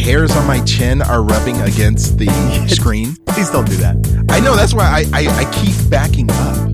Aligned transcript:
hairs 0.00 0.34
on 0.36 0.46
my 0.46 0.60
chin 0.64 1.02
are 1.02 1.22
rubbing 1.22 1.60
against 1.60 2.18
the 2.18 2.26
screen? 2.68 3.16
Please 3.26 3.50
don't 3.50 3.68
do 3.68 3.76
that. 3.76 3.96
I 4.30 4.40
know 4.40 4.56
that's 4.56 4.74
why 4.74 4.84
I 4.84 5.04
I, 5.12 5.26
I 5.42 5.44
keep 5.52 5.74
backing 5.90 6.28
up 6.30 6.68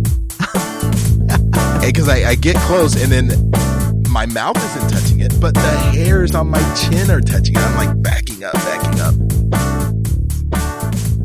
because 1.86 2.08
I, 2.08 2.30
I 2.30 2.34
get 2.34 2.56
close 2.56 3.00
and 3.00 3.10
then 3.12 3.50
my 4.10 4.26
mouth 4.26 4.56
isn't 4.56 4.88
touching 4.90 5.20
it, 5.20 5.38
but 5.40 5.54
the 5.54 5.60
hairs 5.92 6.34
on 6.34 6.48
my 6.48 6.62
chin 6.74 7.10
are 7.10 7.20
touching 7.20 7.54
it. 7.54 7.60
I'm 7.60 7.76
like 7.76 8.02
backing 8.02 8.44
up, 8.44 8.54
backing 8.54 9.00
up. 9.00 9.14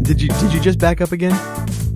Did 0.04 0.21
you 0.21 0.27
did 0.27 0.54
you 0.54 0.59
just 0.59 0.79
back 0.79 0.99
up 1.02 1.12
again? 1.12 1.38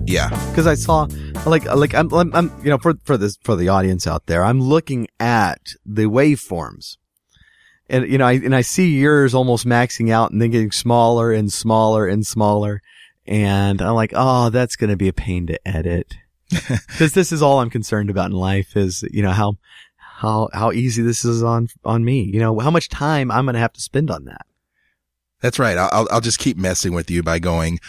Yeah, 0.06 0.28
Because 0.50 0.68
I 0.68 0.74
saw 0.74 1.08
like 1.44 1.64
like 1.74 1.92
I'm, 1.94 2.12
I'm 2.14 2.32
I'm 2.34 2.52
you 2.62 2.70
know 2.70 2.78
for 2.78 2.94
for 3.04 3.16
this 3.16 3.36
for 3.42 3.56
the 3.56 3.68
audience 3.68 4.06
out 4.06 4.26
there, 4.26 4.44
I'm 4.44 4.60
looking 4.60 5.08
at 5.18 5.60
the 5.84 6.04
waveforms. 6.04 6.96
And 7.88 8.06
you 8.10 8.18
know, 8.18 8.26
I 8.26 8.32
and 8.32 8.54
I 8.54 8.62
see 8.62 8.98
yours 8.98 9.34
almost 9.34 9.64
maxing 9.66 10.10
out 10.10 10.30
and 10.32 10.40
then 10.42 10.50
getting 10.50 10.72
smaller 10.72 11.32
and 11.32 11.52
smaller 11.52 12.06
and 12.06 12.26
smaller. 12.26 12.82
And 13.26 13.80
I'm 13.82 13.94
like, 13.94 14.12
oh, 14.14 14.50
that's 14.50 14.76
going 14.76 14.90
to 14.90 14.96
be 14.96 15.08
a 15.08 15.12
pain 15.12 15.46
to 15.48 15.68
edit. 15.68 16.14
Cause 16.98 17.12
this 17.12 17.32
is 17.32 17.42
all 17.42 17.58
I'm 17.60 17.70
concerned 17.70 18.08
about 18.08 18.26
in 18.30 18.36
life 18.36 18.76
is, 18.76 19.02
you 19.10 19.20
know, 19.22 19.32
how, 19.32 19.56
how, 19.98 20.48
how 20.52 20.70
easy 20.70 21.02
this 21.02 21.24
is 21.24 21.42
on, 21.42 21.66
on 21.84 22.04
me. 22.04 22.22
You 22.22 22.38
know, 22.38 22.56
how 22.60 22.70
much 22.70 22.88
time 22.88 23.32
I'm 23.32 23.44
going 23.46 23.54
to 23.54 23.60
have 23.60 23.72
to 23.72 23.80
spend 23.80 24.12
on 24.12 24.26
that. 24.26 24.46
that's 25.40 25.58
right. 25.58 25.76
I'll 25.76 25.90
I'll- 25.92 26.08
I'll 26.12 26.20
just 26.20 26.38
keep 26.38 26.56
messing 26.56 26.92
with 26.94 27.10
you 27.10 27.22
by 27.24 27.40
going 27.40 27.80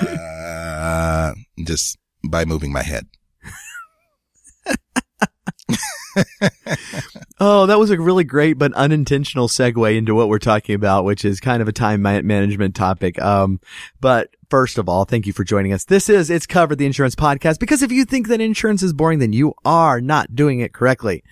well, 0.00 1.34
just 1.64 1.98
by 2.28 2.44
moving 2.44 2.72
my 2.72 2.82
head. 2.82 3.06
Oh, 7.60 7.66
that 7.66 7.78
was 7.78 7.90
a 7.90 8.00
really 8.00 8.24
great 8.24 8.54
but 8.54 8.72
unintentional 8.72 9.46
segue 9.46 9.94
into 9.94 10.14
what 10.14 10.30
we're 10.30 10.38
talking 10.38 10.74
about, 10.74 11.04
which 11.04 11.26
is 11.26 11.40
kind 11.40 11.60
of 11.60 11.68
a 11.68 11.72
time 11.72 12.00
management 12.00 12.74
topic. 12.74 13.20
Um, 13.20 13.60
but 14.00 14.30
first 14.48 14.78
of 14.78 14.88
all, 14.88 15.04
thank 15.04 15.26
you 15.26 15.34
for 15.34 15.44
joining 15.44 15.74
us. 15.74 15.84
This 15.84 16.08
is 16.08 16.30
It's 16.30 16.46
Covered, 16.46 16.78
the 16.78 16.86
insurance 16.86 17.14
podcast, 17.14 17.58
because 17.58 17.82
if 17.82 17.92
you 17.92 18.06
think 18.06 18.28
that 18.28 18.40
insurance 18.40 18.82
is 18.82 18.94
boring, 18.94 19.18
then 19.18 19.34
you 19.34 19.52
are 19.62 20.00
not 20.00 20.34
doing 20.34 20.60
it 20.60 20.72
correctly. 20.72 21.22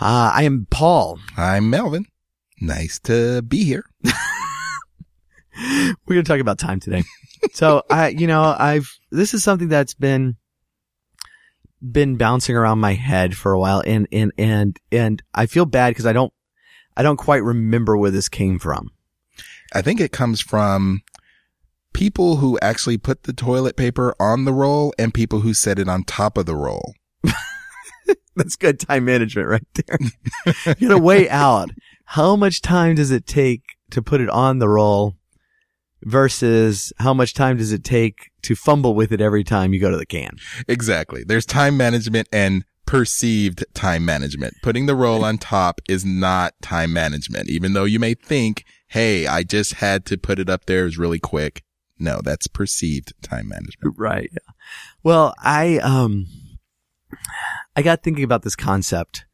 Uh, 0.00 0.32
I 0.34 0.42
am 0.42 0.66
Paul. 0.68 1.20
I'm 1.36 1.70
Melvin. 1.70 2.06
Nice 2.60 2.98
to 3.04 3.42
be 3.42 3.62
here. 3.62 3.84
We're 5.62 5.94
going 6.08 6.24
to 6.24 6.28
talk 6.28 6.40
about 6.40 6.58
time 6.58 6.80
today. 6.80 7.04
so 7.52 7.84
I, 7.88 8.08
you 8.08 8.26
know, 8.26 8.42
I've, 8.42 8.92
this 9.12 9.32
is 9.32 9.44
something 9.44 9.68
that's 9.68 9.94
been, 9.94 10.38
been 11.80 12.16
bouncing 12.16 12.56
around 12.56 12.78
my 12.78 12.94
head 12.94 13.36
for 13.36 13.52
a 13.52 13.58
while 13.58 13.82
and, 13.86 14.08
and, 14.10 14.32
and, 14.36 14.78
and 14.90 15.22
I 15.34 15.46
feel 15.46 15.66
bad 15.66 15.90
because 15.90 16.06
I 16.06 16.12
don't, 16.12 16.32
I 16.96 17.02
don't 17.02 17.16
quite 17.16 17.42
remember 17.42 17.96
where 17.96 18.10
this 18.10 18.28
came 18.28 18.58
from. 18.58 18.90
I 19.72 19.82
think 19.82 20.00
it 20.00 20.12
comes 20.12 20.40
from 20.40 21.02
people 21.92 22.36
who 22.36 22.58
actually 22.60 22.98
put 22.98 23.24
the 23.24 23.32
toilet 23.32 23.76
paper 23.76 24.14
on 24.20 24.44
the 24.44 24.52
roll 24.52 24.92
and 24.98 25.12
people 25.12 25.40
who 25.40 25.54
set 25.54 25.78
it 25.78 25.88
on 25.88 26.04
top 26.04 26.38
of 26.38 26.46
the 26.46 26.56
roll. 26.56 26.94
That's 28.36 28.56
good 28.56 28.80
time 28.80 29.04
management 29.04 29.48
right 29.48 29.66
there. 29.74 29.98
you 30.78 30.88
gotta 30.88 31.02
weigh 31.02 31.28
out 31.28 31.70
how 32.04 32.36
much 32.36 32.62
time 32.62 32.94
does 32.94 33.10
it 33.10 33.26
take 33.26 33.62
to 33.90 34.00
put 34.00 34.20
it 34.20 34.30
on 34.30 34.58
the 34.58 34.68
roll 34.68 35.17
versus 36.04 36.92
how 36.98 37.12
much 37.12 37.34
time 37.34 37.56
does 37.56 37.72
it 37.72 37.84
take 37.84 38.30
to 38.42 38.54
fumble 38.54 38.94
with 38.94 39.12
it 39.12 39.20
every 39.20 39.44
time 39.44 39.72
you 39.72 39.80
go 39.80 39.90
to 39.90 39.96
the 39.96 40.06
can. 40.06 40.36
Exactly. 40.66 41.24
There's 41.24 41.46
time 41.46 41.76
management 41.76 42.28
and 42.32 42.64
perceived 42.86 43.64
time 43.74 44.04
management. 44.04 44.54
Putting 44.62 44.86
the 44.86 44.94
roll 44.94 45.24
on 45.24 45.38
top 45.38 45.80
is 45.88 46.04
not 46.04 46.54
time 46.62 46.92
management, 46.92 47.48
even 47.50 47.72
though 47.72 47.84
you 47.84 47.98
may 47.98 48.14
think, 48.14 48.64
Hey, 48.86 49.26
I 49.26 49.42
just 49.42 49.74
had 49.74 50.06
to 50.06 50.16
put 50.16 50.38
it 50.38 50.48
up 50.48 50.64
there. 50.64 50.82
It 50.82 50.84
was 50.84 50.98
really 50.98 51.18
quick. 51.18 51.62
No, 51.98 52.20
that's 52.24 52.46
perceived 52.46 53.12
time 53.22 53.48
management. 53.48 53.96
Right. 53.98 54.30
Yeah. 54.32 54.52
Well, 55.02 55.34
I, 55.42 55.78
um, 55.78 56.26
I 57.76 57.82
got 57.82 58.02
thinking 58.02 58.24
about 58.24 58.42
this 58.42 58.56
concept 58.56 59.26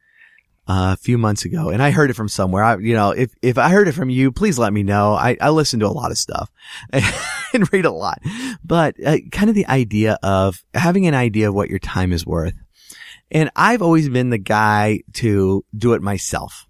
a 0.67 0.97
few 0.97 1.17
months 1.17 1.45
ago 1.45 1.69
and 1.69 1.81
I 1.81 1.91
heard 1.91 2.09
it 2.09 2.15
from 2.15 2.27
somewhere. 2.27 2.63
I, 2.63 2.77
you 2.77 2.93
know, 2.95 3.11
if, 3.11 3.31
if 3.41 3.57
I 3.57 3.69
heard 3.69 3.87
it 3.87 3.93
from 3.93 4.09
you, 4.09 4.31
please 4.31 4.57
let 4.57 4.73
me 4.73 4.83
know. 4.83 5.13
I, 5.13 5.37
I 5.39 5.49
listen 5.49 5.79
to 5.81 5.87
a 5.87 5.89
lot 5.89 6.11
of 6.11 6.17
stuff 6.17 6.49
and 7.53 7.71
read 7.71 7.85
a 7.85 7.91
lot, 7.91 8.19
but 8.63 8.95
uh, 9.05 9.17
kind 9.31 9.49
of 9.49 9.55
the 9.55 9.67
idea 9.67 10.17
of 10.23 10.63
having 10.73 11.05
an 11.07 11.13
idea 11.13 11.49
of 11.49 11.55
what 11.55 11.69
your 11.69 11.79
time 11.79 12.11
is 12.11 12.25
worth. 12.25 12.55
And 13.31 13.51
I've 13.55 13.81
always 13.81 14.09
been 14.09 14.29
the 14.29 14.37
guy 14.37 15.01
to 15.13 15.65
do 15.75 15.93
it 15.93 16.01
myself. 16.01 16.67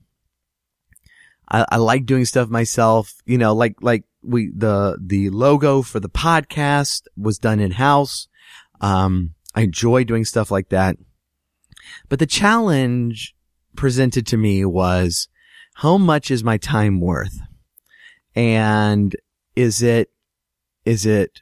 I, 1.50 1.66
I 1.70 1.78
like 1.78 2.06
doing 2.06 2.26
stuff 2.26 2.50
myself, 2.50 3.14
you 3.26 3.38
know, 3.38 3.54
like, 3.54 3.76
like 3.82 4.04
we, 4.22 4.52
the, 4.56 4.98
the 5.00 5.30
logo 5.30 5.82
for 5.82 6.00
the 6.00 6.10
podcast 6.10 7.04
was 7.16 7.38
done 7.38 7.60
in 7.60 7.72
house. 7.72 8.28
Um, 8.82 9.36
I 9.54 9.62
enjoy 9.62 10.04
doing 10.04 10.26
stuff 10.26 10.52
like 10.52 10.70
that. 10.70 10.98
But 12.10 12.20
the 12.20 12.26
challenge 12.26 13.35
presented 13.76 14.26
to 14.28 14.38
me 14.38 14.66
was 14.66 15.28
how 15.76 15.98
much 15.98 16.32
is 16.32 16.44
my 16.44 16.58
time 16.58 17.00
worth? 17.02 17.40
And 18.36 19.16
is 19.56 19.82
it, 19.82 20.10
is 20.86 21.06
it 21.06 21.42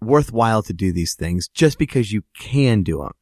worthwhile 0.00 0.62
to 0.62 0.72
do 0.72 0.92
these 0.92 1.14
things 1.14 1.48
just 1.48 1.78
because 1.78 2.12
you 2.12 2.22
can 2.38 2.82
do 2.82 2.98
them? 2.98 3.12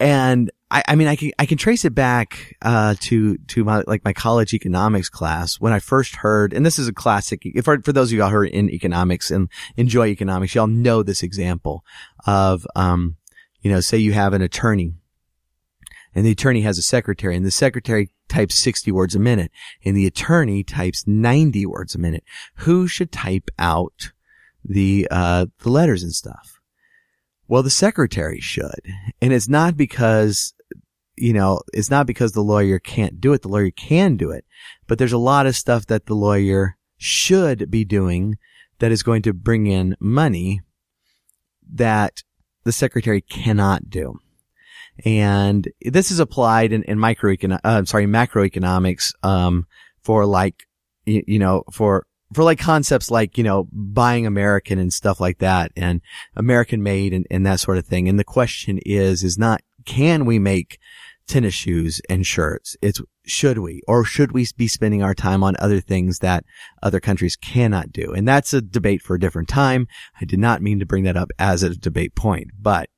And 0.00 0.50
I, 0.70 0.82
I 0.88 0.94
mean, 0.96 1.06
I 1.06 1.16
can, 1.16 1.30
I 1.38 1.46
can 1.46 1.58
trace 1.58 1.84
it 1.84 1.94
back, 1.94 2.56
uh, 2.62 2.96
to, 3.00 3.36
to 3.36 3.64
my, 3.64 3.84
like 3.86 4.04
my 4.04 4.12
college 4.12 4.54
economics 4.54 5.08
class 5.08 5.60
when 5.60 5.72
I 5.72 5.78
first 5.78 6.16
heard, 6.16 6.52
and 6.52 6.66
this 6.66 6.78
is 6.78 6.88
a 6.88 6.92
classic, 6.92 7.42
if 7.44 7.64
for, 7.64 7.80
for 7.82 7.92
those 7.92 8.10
of 8.10 8.18
y'all 8.18 8.30
who 8.30 8.36
are 8.36 8.44
in 8.44 8.70
economics 8.70 9.30
and 9.30 9.48
enjoy 9.76 10.08
economics, 10.08 10.54
y'all 10.54 10.66
know 10.66 11.02
this 11.02 11.22
example 11.22 11.84
of, 12.26 12.66
um, 12.74 13.16
you 13.60 13.70
know, 13.70 13.80
say 13.80 13.98
you 13.98 14.12
have 14.12 14.32
an 14.32 14.42
attorney 14.42 14.94
and 16.14 16.26
the 16.26 16.30
attorney 16.32 16.62
has 16.62 16.78
a 16.78 16.82
secretary 16.82 17.36
and 17.36 17.44
the 17.44 17.50
secretary 17.50 18.10
types 18.28 18.56
60 18.56 18.90
words 18.92 19.14
a 19.14 19.18
minute 19.18 19.50
and 19.84 19.96
the 19.96 20.06
attorney 20.06 20.62
types 20.62 21.06
90 21.06 21.66
words 21.66 21.94
a 21.94 21.98
minute. 21.98 22.24
Who 22.56 22.86
should 22.86 23.12
type 23.12 23.48
out 23.58 24.12
the, 24.64 25.08
uh, 25.10 25.46
the 25.62 25.70
letters 25.70 26.02
and 26.02 26.12
stuff? 26.12 26.60
Well, 27.48 27.62
the 27.62 27.70
secretary 27.70 28.40
should. 28.40 28.80
And 29.20 29.32
it's 29.32 29.48
not 29.48 29.76
because, 29.76 30.54
you 31.16 31.32
know, 31.32 31.60
it's 31.72 31.90
not 31.90 32.06
because 32.06 32.32
the 32.32 32.42
lawyer 32.42 32.78
can't 32.78 33.20
do 33.20 33.32
it. 33.32 33.42
The 33.42 33.48
lawyer 33.48 33.70
can 33.70 34.16
do 34.16 34.30
it, 34.30 34.44
but 34.86 34.98
there's 34.98 35.12
a 35.12 35.18
lot 35.18 35.46
of 35.46 35.56
stuff 35.56 35.86
that 35.86 36.06
the 36.06 36.14
lawyer 36.14 36.76
should 36.96 37.70
be 37.70 37.84
doing 37.84 38.38
that 38.78 38.92
is 38.92 39.02
going 39.02 39.22
to 39.22 39.32
bring 39.32 39.66
in 39.66 39.96
money 40.00 40.60
that 41.72 42.22
the 42.64 42.72
secretary 42.72 43.20
cannot 43.20 43.90
do. 43.90 44.18
And 45.04 45.68
this 45.80 46.10
is 46.10 46.20
applied 46.20 46.72
in, 46.72 46.82
in 46.84 46.98
microecon, 46.98 47.58
uh, 47.64 47.84
sorry, 47.84 48.06
macroeconomics, 48.06 49.12
um, 49.22 49.66
for 50.02 50.26
like, 50.26 50.64
you, 51.04 51.22
you 51.26 51.38
know, 51.38 51.64
for, 51.72 52.06
for 52.32 52.44
like 52.44 52.58
concepts 52.58 53.10
like, 53.10 53.36
you 53.36 53.44
know, 53.44 53.68
buying 53.72 54.26
American 54.26 54.78
and 54.78 54.92
stuff 54.92 55.20
like 55.20 55.38
that 55.38 55.72
and 55.76 56.00
American 56.36 56.82
made 56.82 57.12
and, 57.12 57.26
and 57.30 57.44
that 57.46 57.60
sort 57.60 57.78
of 57.78 57.86
thing. 57.86 58.08
And 58.08 58.18
the 58.18 58.24
question 58.24 58.78
is, 58.86 59.22
is 59.22 59.38
not, 59.38 59.60
can 59.84 60.24
we 60.24 60.38
make 60.38 60.78
tennis 61.26 61.54
shoes 61.54 62.00
and 62.08 62.26
shirts? 62.26 62.76
It's, 62.80 63.00
should 63.24 63.58
we, 63.58 63.82
or 63.86 64.04
should 64.04 64.32
we 64.32 64.46
be 64.56 64.66
spending 64.66 65.02
our 65.02 65.14
time 65.14 65.44
on 65.44 65.54
other 65.58 65.80
things 65.80 66.20
that 66.20 66.44
other 66.82 67.00
countries 67.00 67.36
cannot 67.36 67.92
do? 67.92 68.12
And 68.12 68.26
that's 68.26 68.52
a 68.52 68.60
debate 68.60 69.02
for 69.02 69.14
a 69.14 69.20
different 69.20 69.48
time. 69.48 69.86
I 70.20 70.24
did 70.24 70.38
not 70.38 70.62
mean 70.62 70.78
to 70.80 70.86
bring 70.86 71.04
that 71.04 71.16
up 71.16 71.30
as 71.38 71.62
a 71.62 71.76
debate 71.76 72.14
point, 72.14 72.50
but 72.58 72.88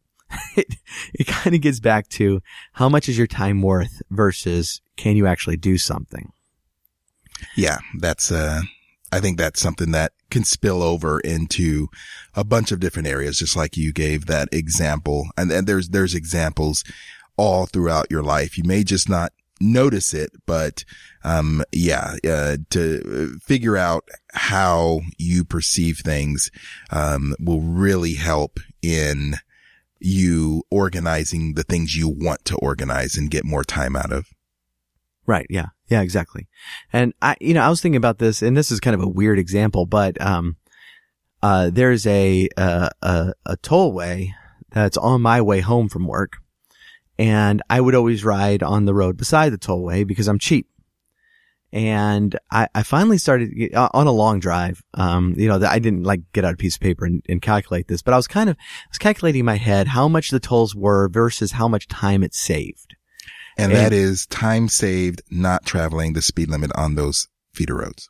it, 0.56 0.74
it 1.14 1.26
kind 1.26 1.54
of 1.54 1.62
gets 1.62 1.80
back 1.80 2.08
to 2.08 2.40
how 2.72 2.88
much 2.88 3.08
is 3.08 3.18
your 3.18 3.26
time 3.26 3.62
worth 3.62 4.02
versus 4.10 4.80
can 4.96 5.16
you 5.16 5.26
actually 5.26 5.56
do 5.56 5.78
something? 5.78 6.32
Yeah, 7.56 7.78
that's, 7.98 8.30
uh, 8.30 8.62
I 9.12 9.20
think 9.20 9.38
that's 9.38 9.60
something 9.60 9.90
that 9.92 10.12
can 10.30 10.44
spill 10.44 10.82
over 10.82 11.20
into 11.20 11.88
a 12.34 12.44
bunch 12.44 12.72
of 12.72 12.80
different 12.80 13.08
areas, 13.08 13.38
just 13.38 13.56
like 13.56 13.76
you 13.76 13.92
gave 13.92 14.26
that 14.26 14.48
example. 14.52 15.28
And, 15.36 15.52
and 15.52 15.66
there's, 15.66 15.90
there's 15.90 16.14
examples 16.14 16.84
all 17.36 17.66
throughout 17.66 18.06
your 18.10 18.22
life. 18.22 18.56
You 18.56 18.64
may 18.64 18.82
just 18.82 19.08
not 19.08 19.32
notice 19.60 20.14
it, 20.14 20.30
but, 20.46 20.84
um, 21.22 21.62
yeah, 21.72 22.16
uh, 22.28 22.56
to 22.70 23.38
figure 23.42 23.76
out 23.76 24.08
how 24.32 25.00
you 25.18 25.44
perceive 25.44 25.98
things, 25.98 26.50
um, 26.90 27.34
will 27.38 27.60
really 27.60 28.14
help 28.14 28.58
in 28.82 29.36
you 30.04 30.62
organizing 30.70 31.54
the 31.54 31.62
things 31.62 31.96
you 31.96 32.08
want 32.08 32.44
to 32.44 32.56
organize 32.56 33.16
and 33.16 33.30
get 33.30 33.44
more 33.44 33.64
time 33.64 33.96
out 33.96 34.12
of. 34.12 34.26
Right. 35.26 35.46
Yeah. 35.48 35.68
Yeah, 35.88 36.02
exactly. 36.02 36.46
And 36.92 37.14
I, 37.22 37.36
you 37.40 37.54
know, 37.54 37.62
I 37.62 37.70
was 37.70 37.80
thinking 37.80 37.96
about 37.96 38.18
this 38.18 38.42
and 38.42 38.56
this 38.56 38.70
is 38.70 38.80
kind 38.80 38.94
of 38.94 39.02
a 39.02 39.08
weird 39.08 39.38
example, 39.38 39.86
but, 39.86 40.20
um, 40.20 40.56
uh, 41.42 41.70
there's 41.72 42.06
a, 42.06 42.48
uh, 42.56 42.90
a, 43.02 43.32
a 43.46 43.56
tollway 43.58 44.28
that's 44.70 44.96
on 44.96 45.22
my 45.22 45.40
way 45.40 45.60
home 45.60 45.88
from 45.88 46.06
work. 46.06 46.38
And 47.18 47.62
I 47.70 47.80
would 47.80 47.94
always 47.94 48.24
ride 48.24 48.62
on 48.62 48.86
the 48.86 48.94
road 48.94 49.16
beside 49.16 49.52
the 49.52 49.58
tollway 49.58 50.06
because 50.06 50.28
I'm 50.28 50.38
cheap. 50.38 50.68
And 51.74 52.38
I, 52.52 52.68
I 52.72 52.84
finally 52.84 53.18
started 53.18 53.50
uh, 53.74 53.88
on 53.92 54.06
a 54.06 54.12
long 54.12 54.38
drive. 54.38 54.80
Um, 54.94 55.34
you 55.36 55.48
know, 55.48 55.60
I 55.66 55.80
didn't 55.80 56.04
like 56.04 56.20
get 56.32 56.44
out 56.44 56.54
a 56.54 56.56
piece 56.56 56.76
of 56.76 56.80
paper 56.80 57.04
and, 57.04 57.20
and 57.28 57.42
calculate 57.42 57.88
this, 57.88 58.00
but 58.00 58.14
I 58.14 58.16
was 58.16 58.28
kind 58.28 58.48
of, 58.48 58.56
I 58.56 58.88
was 58.90 58.98
calculating 58.98 59.40
in 59.40 59.46
my 59.46 59.56
head 59.56 59.88
how 59.88 60.06
much 60.06 60.30
the 60.30 60.38
tolls 60.38 60.72
were 60.72 61.08
versus 61.08 61.50
how 61.50 61.66
much 61.66 61.88
time 61.88 62.22
it 62.22 62.32
saved. 62.32 62.94
And, 63.58 63.72
and 63.72 63.80
that 63.80 63.92
is 63.92 64.24
time 64.26 64.68
saved 64.68 65.22
not 65.30 65.66
traveling 65.66 66.12
the 66.12 66.22
speed 66.22 66.48
limit 66.48 66.70
on 66.76 66.94
those 66.94 67.26
feeder 67.52 67.74
roads. 67.74 68.08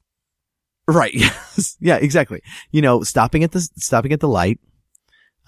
Right. 0.87 1.15
Yes. 1.57 1.77
yeah, 1.81 1.97
exactly. 1.97 2.43
You 2.71 2.83
know, 2.83 3.03
stopping 3.03 3.45
at 3.45 3.53
the, 3.53 3.61
stopping 3.79 4.13
at 4.13 4.21
the 4.21 4.29
light, 4.29 4.59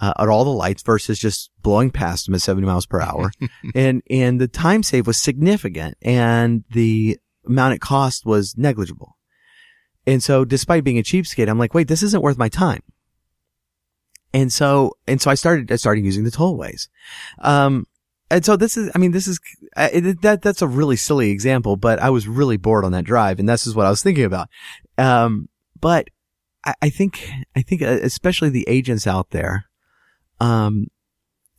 uh, 0.01 0.15
at 0.19 0.29
all 0.29 0.45
the 0.45 0.51
lights 0.51 0.83
versus 0.83 1.19
just 1.19 1.51
blowing 1.63 1.91
past 1.91 2.25
them 2.25 2.35
at 2.35 2.41
70 2.41 2.67
miles 2.67 2.87
per 2.87 3.01
hour. 3.01 3.31
and, 3.75 4.03
and 4.09 4.41
the 4.41 4.49
time 4.49 4.83
save 4.83 5.07
was 5.07 5.19
significant 5.19 5.99
and 6.01 6.65
the 6.71 7.19
amount 7.46 7.75
it 7.75 7.81
cost 7.81 8.26
was 8.26 8.56
negligible. 8.56 9.16
And 10.06 10.22
so 10.22 10.44
despite 10.44 10.84
being 10.84 10.98
a 10.98 11.02
cheapskate, 11.02 11.48
I'm 11.48 11.58
like, 11.58 11.75
wait, 11.75 11.88
this 11.88 12.02
isn't 12.02 12.22
worth 12.22 12.38
my 12.38 12.48
time. 12.48 12.82
And 14.32 14.52
so, 14.52 14.93
and 15.06 15.20
so 15.20 15.31
I 15.31 15.34
started, 15.34 15.72
I 15.72 15.76
started 15.76 16.04
using 16.04 16.25
the 16.25 16.31
tollways. 16.31 16.88
Um, 17.38 17.87
and 18.31 18.44
so 18.44 18.56
this 18.56 18.76
is, 18.76 18.90
I 18.94 18.98
mean, 18.98 19.12
this 19.12 19.26
is, 19.26 19.40
it, 19.76 20.20
that, 20.22 20.43
that's 20.43 20.62
a 20.62 20.69
really 20.69 20.96
silly 20.96 21.31
example, 21.31 21.76
but 21.76 22.00
I 22.00 22.10
was 22.10 22.28
really 22.28 22.56
bored 22.56 22.84
on 22.84 22.93
that 22.93 23.04
drive 23.04 23.38
and 23.38 23.48
this 23.48 23.66
is 23.66 23.75
what 23.75 23.87
I 23.87 23.90
was 23.90 24.02
thinking 24.02 24.25
about. 24.25 24.48
Um, 24.98 25.48
but 25.81 26.08
I, 26.64 26.75
I 26.82 26.90
think, 26.90 27.31
I 27.54 27.62
think 27.62 27.82
uh, 27.82 27.98
especially 28.02 28.50
the 28.50 28.69
agents 28.69 29.06
out 29.06 29.31
there, 29.31 29.66
um, 30.40 30.88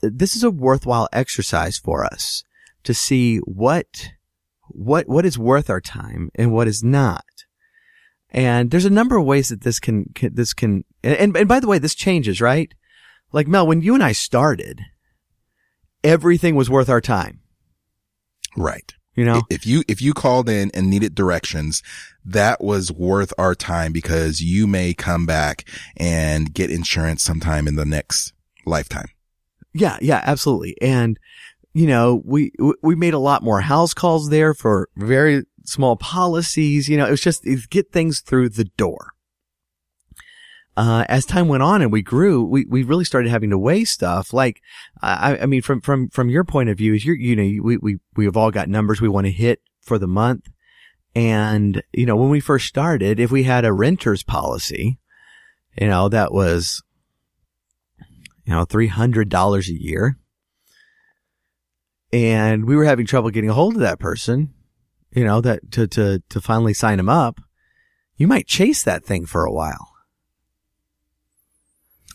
this 0.02 0.36
is 0.36 0.44
a 0.44 0.52
worthwhile 0.52 1.10
exercise 1.12 1.78
for 1.78 2.06
us 2.06 2.44
to 2.84 2.94
see 2.94 3.38
what 3.40 4.12
what 4.70 5.08
what 5.08 5.26
is 5.26 5.38
worth 5.38 5.70
our 5.70 5.82
time 5.82 6.30
and 6.36 6.52
what 6.52 6.68
is 6.68 6.84
not. 6.84 7.26
And 8.30 8.72
there's 8.72 8.86
a 8.86 8.90
number 8.90 9.18
of 9.18 9.26
ways 9.26 9.50
that 9.50 9.62
this 9.62 9.80
can, 9.80 10.12
can 10.14 10.36
this 10.36 10.54
can 10.54 10.84
and, 11.04 11.36
and 11.36 11.48
by 11.48 11.60
the 11.60 11.68
way, 11.68 11.80
this 11.80 11.96
changes, 11.96 12.42
right? 12.42 12.74
Like 13.32 13.48
Mel, 13.48 13.68
when 13.68 13.82
you 13.82 13.94
and 13.94 14.04
I 14.04 14.12
started, 14.12 14.82
everything 16.04 16.56
was 16.56 16.70
worth 16.70 16.90
our 16.90 17.02
time. 17.02 17.42
Right. 18.56 18.94
You 19.16 19.26
know, 19.26 19.42
if 19.50 19.66
you, 19.66 19.84
if 19.88 20.00
you 20.00 20.14
called 20.14 20.48
in 20.48 20.70
and 20.76 20.92
needed 20.92 21.16
directions, 21.16 21.82
that 22.24 22.64
was 22.64 22.92
worth 22.92 23.34
our 23.40 23.56
time 23.56 23.92
because 23.92 24.42
you 24.42 24.68
may 24.68 24.94
come 24.94 25.26
back 25.26 25.68
and 25.96 26.54
get 26.54 26.70
insurance 26.70 27.24
sometime 27.24 27.68
in 27.68 27.76
the 27.76 27.86
next 27.86 28.34
lifetime. 28.66 29.08
Yeah. 29.74 29.98
Yeah, 30.02 30.22
absolutely. 30.24 30.78
And 30.82 31.20
you 31.74 31.88
know, 31.88 32.22
we, 32.26 32.52
we 32.82 32.96
made 32.96 33.14
a 33.14 33.20
lot 33.20 33.44
more 33.44 33.62
house 33.62 33.94
calls 33.94 34.30
there 34.30 34.54
for 34.54 34.90
very 34.96 35.44
small 35.64 35.96
policies. 35.96 36.90
You 36.90 36.98
know, 36.98 37.06
it 37.06 37.12
was 37.12 37.22
just 37.22 37.46
get 37.70 37.92
things 37.92 38.22
through 38.22 38.50
the 38.50 38.66
door. 38.66 39.14
Uh, 40.76 41.06
as 41.10 41.26
time 41.26 41.48
went 41.48 41.64
on 41.64 41.82
and 41.82 41.92
we 41.92 42.04
grew, 42.04 42.44
we, 42.44 42.66
we 42.66 42.84
really 42.84 43.04
started 43.04 43.30
having 43.30 43.50
to 43.50 43.58
weigh 43.58 43.84
stuff. 43.84 44.32
Like, 44.32 44.62
I, 45.02 45.40
I 45.40 45.46
mean, 45.48 45.64
from, 45.64 45.82
from, 45.82 46.08
from 46.10 46.30
your 46.30 46.44
point 46.44 46.70
of 46.70 46.78
view, 46.78 46.94
is 46.94 47.04
you 47.04 47.14
you 47.14 47.36
know, 47.36 47.64
we, 47.64 47.78
we, 47.78 47.98
we 48.16 48.26
have 48.26 48.38
all 48.38 48.52
got 48.52 48.70
numbers 48.70 49.02
we 49.02 49.10
want 49.10 49.26
to 49.26 49.32
hit 49.32 49.62
for 49.82 49.98
the 49.98 50.08
month. 50.08 50.48
And, 51.16 51.82
you 51.94 52.06
know, 52.06 52.16
when 52.16 52.30
we 52.30 52.40
first 52.40 52.68
started, 52.68 53.20
if 53.20 53.32
we 53.32 53.44
had 53.44 53.66
a 53.66 53.74
renter's 53.74 54.22
policy, 54.22 55.00
you 55.76 55.88
know, 55.88 56.10
that 56.10 56.32
was, 56.32 56.84
you 58.46 58.54
know, 58.54 58.64
$300 58.64 59.68
a 59.68 59.74
year 59.74 60.20
and 62.12 62.66
we 62.66 62.76
were 62.76 62.86
having 62.86 63.06
trouble 63.06 63.30
getting 63.30 63.50
a 63.50 63.54
hold 63.54 63.76
of 63.76 63.82
that 63.82 64.00
person, 64.00 64.54
you 65.12 65.26
know, 65.26 65.42
that 65.42 65.72
to, 65.72 65.88
to, 65.88 66.22
to 66.30 66.42
finally 66.42 66.74
sign 66.74 67.00
him 67.00 67.10
up, 67.10 67.42
you 68.16 68.28
might 68.28 68.48
chase 68.48 68.84
that 68.84 69.06
thing 69.06 69.26
for 69.26 69.46
a 69.46 69.52
while. 69.52 69.92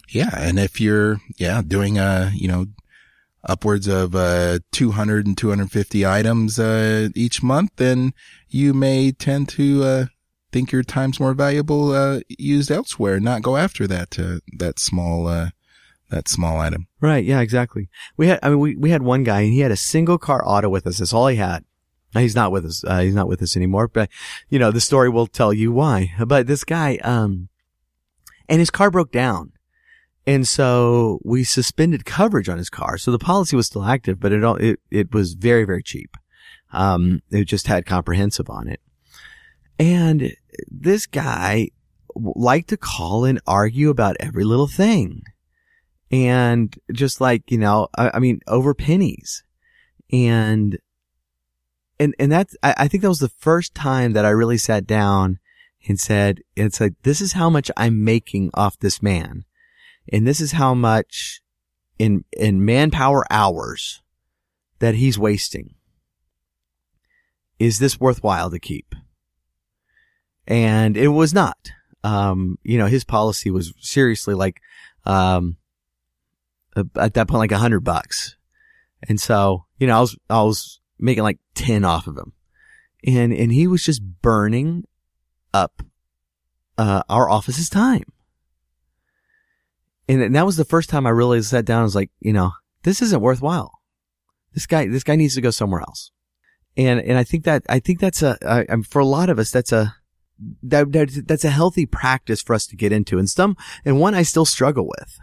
Yeah. 0.08 0.30
And 0.36 0.58
if 0.58 0.80
you're, 0.80 1.20
yeah, 1.38 1.62
doing, 1.66 1.98
uh, 1.98 2.30
you 2.34 2.48
know, 2.48 2.66
upwards 3.44 3.86
of, 3.86 4.14
uh, 4.14 4.60
200 4.72 5.26
and 5.26 5.36
250 5.36 6.06
items, 6.06 6.58
uh, 6.58 7.08
each 7.14 7.42
month, 7.42 7.72
then 7.76 8.12
you 8.48 8.74
may 8.74 9.12
tend 9.12 9.48
to, 9.50 9.84
uh, 9.84 10.06
think 10.52 10.70
your 10.70 10.82
time's 10.82 11.18
more 11.18 11.34
valuable, 11.34 11.92
uh, 11.92 12.20
used 12.28 12.70
elsewhere, 12.70 13.18
not 13.20 13.42
go 13.42 13.56
after 13.56 13.86
that, 13.86 14.18
uh, 14.18 14.38
that 14.58 14.78
small, 14.78 15.26
uh, 15.26 15.50
that 16.12 16.28
small 16.28 16.58
item. 16.60 16.86
Right. 17.00 17.24
Yeah, 17.24 17.40
exactly. 17.40 17.88
We 18.16 18.28
had, 18.28 18.38
I 18.42 18.50
mean, 18.50 18.60
we, 18.60 18.76
we 18.76 18.90
had 18.90 19.02
one 19.02 19.24
guy 19.24 19.40
and 19.40 19.52
he 19.52 19.60
had 19.60 19.72
a 19.72 19.76
single 19.76 20.18
car 20.18 20.42
auto 20.46 20.68
with 20.68 20.86
us. 20.86 20.98
That's 20.98 21.12
all 21.12 21.26
he 21.26 21.36
had. 21.36 21.64
Now, 22.14 22.20
he's 22.20 22.36
not 22.36 22.52
with 22.52 22.64
us. 22.64 22.84
Uh, 22.84 23.00
he's 23.00 23.14
not 23.14 23.26
with 23.26 23.42
us 23.42 23.56
anymore, 23.56 23.88
but 23.88 24.10
you 24.50 24.58
know, 24.58 24.70
the 24.70 24.80
story 24.80 25.08
will 25.08 25.26
tell 25.26 25.52
you 25.52 25.72
why. 25.72 26.12
But 26.24 26.46
this 26.46 26.62
guy, 26.62 26.98
um, 26.98 27.48
and 28.48 28.60
his 28.60 28.70
car 28.70 28.90
broke 28.90 29.10
down. 29.10 29.52
And 30.26 30.46
so 30.46 31.18
we 31.24 31.42
suspended 31.42 32.04
coverage 32.04 32.48
on 32.48 32.58
his 32.58 32.70
car. 32.70 32.96
So 32.96 33.10
the 33.10 33.18
policy 33.18 33.56
was 33.56 33.66
still 33.66 33.84
active, 33.84 34.20
but 34.20 34.30
it, 34.32 34.44
all, 34.44 34.56
it, 34.56 34.78
it 34.90 35.12
was 35.12 35.34
very, 35.34 35.64
very 35.64 35.82
cheap. 35.82 36.16
Um, 36.72 37.22
it 37.30 37.44
just 37.44 37.66
had 37.66 37.86
comprehensive 37.86 38.48
on 38.48 38.68
it. 38.68 38.80
And 39.78 40.32
this 40.70 41.06
guy 41.06 41.70
liked 42.14 42.68
to 42.68 42.76
call 42.76 43.24
and 43.24 43.40
argue 43.46 43.90
about 43.90 44.16
every 44.20 44.44
little 44.44 44.68
thing 44.68 45.22
and 46.12 46.78
just 46.92 47.20
like, 47.20 47.50
you 47.50 47.58
know, 47.58 47.88
I, 47.96 48.12
I 48.14 48.18
mean, 48.18 48.40
over 48.46 48.74
pennies 48.74 49.42
and, 50.12 50.78
and, 51.98 52.14
and 52.18 52.30
that's, 52.30 52.54
I, 52.62 52.74
I 52.76 52.88
think 52.88 53.02
that 53.02 53.08
was 53.08 53.18
the 53.18 53.28
first 53.28 53.74
time 53.74 54.12
that 54.12 54.26
I 54.26 54.30
really 54.30 54.58
sat 54.58 54.86
down 54.86 55.38
and 55.88 55.98
said, 55.98 56.40
it's 56.54 56.80
like, 56.80 56.92
this 57.02 57.20
is 57.20 57.32
how 57.32 57.48
much 57.48 57.70
I'm 57.76 58.04
making 58.04 58.50
off 58.54 58.78
this 58.78 59.02
man. 59.02 59.44
And 60.12 60.26
this 60.26 60.40
is 60.40 60.52
how 60.52 60.74
much 60.74 61.40
in, 61.98 62.24
in 62.32 62.64
manpower 62.64 63.24
hours 63.30 64.02
that 64.80 64.96
he's 64.96 65.18
wasting. 65.18 65.74
Is 67.58 67.78
this 67.78 68.00
worthwhile 68.00 68.50
to 68.50 68.58
keep? 68.58 68.94
And 70.46 70.96
it 70.96 71.08
was 71.08 71.32
not. 71.32 71.70
Um, 72.04 72.58
you 72.64 72.78
know, 72.78 72.86
his 72.86 73.04
policy 73.04 73.50
was 73.50 73.72
seriously 73.78 74.34
like, 74.34 74.60
um, 75.04 75.56
at 76.76 77.14
that 77.14 77.28
point 77.28 77.38
like 77.38 77.52
a 77.52 77.58
hundred 77.58 77.80
bucks. 77.80 78.36
And 79.08 79.20
so, 79.20 79.66
you 79.78 79.86
know, 79.86 79.96
I 79.96 80.00
was, 80.00 80.16
I 80.30 80.42
was 80.42 80.80
making 80.98 81.24
like 81.24 81.38
10 81.54 81.84
off 81.84 82.06
of 82.06 82.16
him 82.16 82.32
and, 83.04 83.32
and 83.32 83.52
he 83.52 83.66
was 83.66 83.82
just 83.82 84.02
burning 84.22 84.84
up, 85.52 85.82
uh, 86.78 87.02
our 87.08 87.28
office's 87.28 87.68
time. 87.68 88.04
And, 90.08 90.22
and 90.22 90.34
that 90.34 90.46
was 90.46 90.56
the 90.56 90.64
first 90.64 90.88
time 90.88 91.06
I 91.06 91.10
really 91.10 91.42
sat 91.42 91.64
down 91.64 91.78
and 91.78 91.84
was 91.84 91.94
like, 91.94 92.10
you 92.20 92.32
know, 92.32 92.52
this 92.82 93.02
isn't 93.02 93.20
worthwhile. 93.20 93.72
This 94.52 94.66
guy, 94.66 94.86
this 94.86 95.04
guy 95.04 95.16
needs 95.16 95.34
to 95.34 95.40
go 95.40 95.50
somewhere 95.50 95.80
else. 95.80 96.10
And, 96.76 97.00
and 97.00 97.18
I 97.18 97.24
think 97.24 97.44
that, 97.44 97.62
I 97.68 97.80
think 97.80 98.00
that's 98.00 98.22
a, 98.22 98.38
I, 98.46 98.82
for 98.82 99.00
a 99.00 99.06
lot 99.06 99.30
of 99.30 99.38
us, 99.38 99.50
that's 99.50 99.72
a, 99.72 99.94
that, 100.62 100.92
that, 100.92 101.24
that's 101.26 101.44
a 101.44 101.50
healthy 101.50 101.86
practice 101.86 102.42
for 102.42 102.54
us 102.54 102.66
to 102.66 102.76
get 102.76 102.92
into 102.92 103.18
and 103.18 103.28
some, 103.28 103.56
and 103.84 104.00
one 104.00 104.14
I 104.14 104.22
still 104.22 104.44
struggle 104.44 104.88
with. 104.88 105.18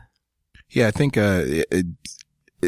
Yeah, 0.71 0.87
I 0.87 0.91
think, 0.91 1.17
uh, 1.17 1.41
it, 1.45 1.87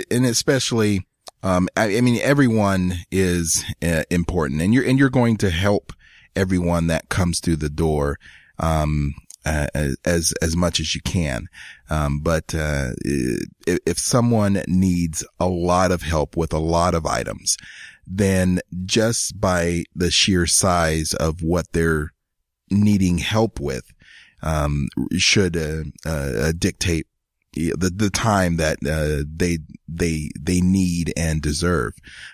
and 0.09 0.25
especially, 0.25 1.05
um, 1.43 1.69
I, 1.77 1.97
I, 1.97 2.01
mean, 2.01 2.19
everyone 2.21 2.93
is 3.11 3.63
uh, 3.81 4.03
important 4.09 4.61
and 4.61 4.73
you're, 4.73 4.85
and 4.85 4.97
you're 4.97 5.09
going 5.09 5.37
to 5.37 5.49
help 5.49 5.93
everyone 6.35 6.87
that 6.87 7.09
comes 7.09 7.39
through 7.39 7.57
the 7.57 7.69
door, 7.69 8.17
um, 8.57 9.13
uh, 9.45 9.67
as, 10.05 10.33
as 10.41 10.55
much 10.55 10.79
as 10.79 10.95
you 10.95 11.01
can. 11.01 11.47
Um, 11.89 12.21
but, 12.21 12.55
uh, 12.55 12.91
if, 13.03 13.79
if 13.85 13.99
someone 13.99 14.63
needs 14.67 15.25
a 15.39 15.47
lot 15.47 15.91
of 15.91 16.01
help 16.01 16.35
with 16.35 16.53
a 16.53 16.59
lot 16.59 16.95
of 16.95 17.05
items, 17.05 17.55
then 18.07 18.61
just 18.85 19.39
by 19.39 19.83
the 19.95 20.09
sheer 20.09 20.47
size 20.47 21.13
of 21.13 21.43
what 21.43 21.71
they're 21.73 22.11
needing 22.71 23.19
help 23.19 23.59
with, 23.59 23.91
um, 24.41 24.87
should, 25.17 25.55
uh, 25.55 25.83
uh, 26.09 26.51
dictate 26.57 27.05
the 27.53 27.91
the 27.93 28.09
time 28.09 28.57
that 28.57 28.77
uh, 28.85 29.23
they 29.29 29.59
they 29.87 30.29
they 30.39 30.61
need 30.61 31.13
and 31.17 31.41
deserve. 31.41 31.93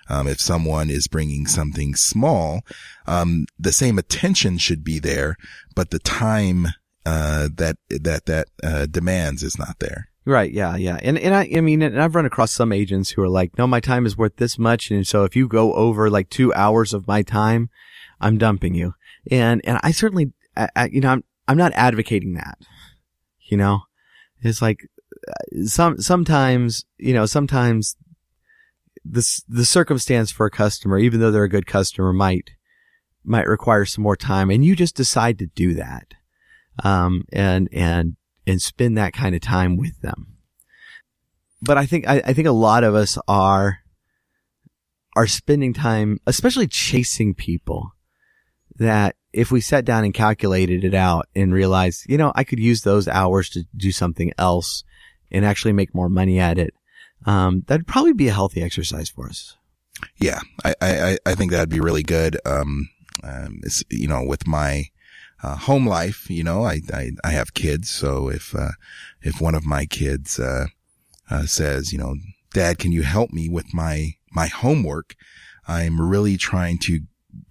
Um, 0.09 0.27
if 0.27 0.39
someone 0.39 0.89
is 0.89 1.07
bringing 1.07 1.47
something 1.47 1.95
small, 1.95 2.61
um, 3.07 3.45
the 3.59 3.71
same 3.71 3.97
attention 3.97 4.57
should 4.57 4.83
be 4.83 4.99
there, 4.99 5.35
but 5.75 5.89
the 5.89 5.99
time 5.99 6.67
uh, 7.05 7.49
that 7.55 7.77
that 7.89 8.25
that 8.25 8.47
uh, 8.63 8.85
demands 8.85 9.43
is 9.43 9.57
not 9.57 9.79
there. 9.79 10.09
Right. 10.25 10.51
Yeah. 10.51 10.75
Yeah. 10.75 10.99
And 11.01 11.17
and 11.17 11.33
I 11.33 11.49
I 11.55 11.61
mean, 11.61 11.81
and 11.81 12.01
I've 12.01 12.15
run 12.15 12.25
across 12.25 12.51
some 12.51 12.73
agents 12.73 13.11
who 13.11 13.21
are 13.21 13.29
like, 13.29 13.57
no, 13.57 13.65
my 13.65 13.79
time 13.79 14.05
is 14.05 14.17
worth 14.17 14.35
this 14.35 14.59
much, 14.59 14.91
and 14.91 15.07
so 15.07 15.23
if 15.23 15.35
you 15.35 15.47
go 15.47 15.73
over 15.73 16.09
like 16.09 16.29
two 16.29 16.53
hours 16.53 16.93
of 16.93 17.07
my 17.07 17.21
time, 17.21 17.69
I'm 18.19 18.37
dumping 18.37 18.75
you. 18.75 18.93
And 19.31 19.61
and 19.63 19.79
I 19.83 19.91
certainly, 19.91 20.33
I, 20.55 20.69
I, 20.75 20.85
you 20.87 20.99
know, 20.99 21.11
I'm 21.11 21.23
I'm 21.47 21.57
not 21.57 21.71
advocating 21.75 22.33
that. 22.33 22.57
You 23.39 23.55
know, 23.55 23.83
it's 24.41 24.61
like 24.61 24.89
some 25.65 25.99
sometimes 25.99 26.85
you 26.97 27.13
know 27.13 27.25
sometimes 27.25 27.95
this 29.03 29.43
the 29.47 29.65
circumstance 29.65 30.31
for 30.31 30.45
a 30.45 30.51
customer, 30.51 30.97
even 30.97 31.19
though 31.19 31.31
they're 31.31 31.43
a 31.43 31.49
good 31.49 31.67
customer, 31.67 32.13
might 32.13 32.51
might 33.23 33.47
require 33.47 33.85
some 33.85 34.03
more 34.03 34.15
time, 34.15 34.49
and 34.49 34.63
you 34.63 34.75
just 34.75 34.95
decide 34.95 35.39
to 35.39 35.47
do 35.47 35.73
that, 35.75 36.13
um, 36.83 37.23
and 37.31 37.69
and 37.71 38.15
and 38.45 38.61
spend 38.61 38.97
that 38.97 39.13
kind 39.13 39.35
of 39.35 39.41
time 39.41 39.77
with 39.77 40.01
them. 40.01 40.37
But 41.61 41.77
I 41.77 41.85
think 41.85 42.07
I, 42.07 42.21
I 42.25 42.33
think 42.33 42.47
a 42.47 42.51
lot 42.51 42.83
of 42.83 42.95
us 42.95 43.17
are 43.27 43.79
are 45.15 45.27
spending 45.27 45.73
time, 45.73 46.19
especially 46.27 46.67
chasing 46.67 47.33
people 47.33 47.93
that 48.75 49.15
if 49.33 49.51
we 49.51 49.61
sat 49.61 49.83
down 49.83 50.03
and 50.03 50.13
calculated 50.13 50.83
it 50.83 50.93
out 50.93 51.27
and 51.35 51.53
realized, 51.53 52.05
you 52.07 52.17
know, 52.17 52.31
I 52.35 52.43
could 52.43 52.59
use 52.59 52.81
those 52.81 53.07
hours 53.07 53.49
to 53.51 53.63
do 53.75 53.91
something 53.91 54.31
else 54.37 54.83
and 55.31 55.45
actually 55.45 55.73
make 55.73 55.93
more 55.93 56.09
money 56.09 56.39
at 56.39 56.57
it, 56.57 56.73
um, 57.25 57.63
that'd 57.67 57.87
probably 57.87 58.13
be 58.13 58.27
a 58.27 58.33
healthy 58.33 58.61
exercise 58.61 59.09
for 59.09 59.27
us. 59.27 59.55
Yeah, 60.17 60.39
I, 60.63 60.75
I, 60.81 61.17
I 61.25 61.35
think 61.35 61.51
that'd 61.51 61.69
be 61.69 61.79
really 61.79 62.03
good. 62.03 62.37
Um, 62.45 62.89
um, 63.23 63.61
it's, 63.63 63.83
you 63.89 64.07
know, 64.07 64.23
with 64.23 64.45
my, 64.45 64.85
uh, 65.43 65.55
home 65.55 65.87
life, 65.87 66.29
you 66.29 66.43
know, 66.43 66.63
I, 66.63 66.81
I, 66.93 67.11
I 67.23 67.31
have 67.31 67.53
kids. 67.53 67.89
So 67.89 68.29
if, 68.29 68.55
uh, 68.55 68.71
if 69.21 69.41
one 69.41 69.55
of 69.55 69.65
my 69.65 69.85
kids, 69.85 70.39
uh, 70.39 70.67
uh, 71.29 71.45
says, 71.45 71.91
you 71.91 71.99
know, 71.99 72.15
dad, 72.53 72.79
can 72.79 72.91
you 72.91 73.03
help 73.03 73.31
me 73.31 73.49
with 73.49 73.73
my, 73.73 74.13
my 74.31 74.47
homework? 74.47 75.15
I'm 75.67 75.99
really 75.99 76.37
trying 76.37 76.77
to 76.79 77.01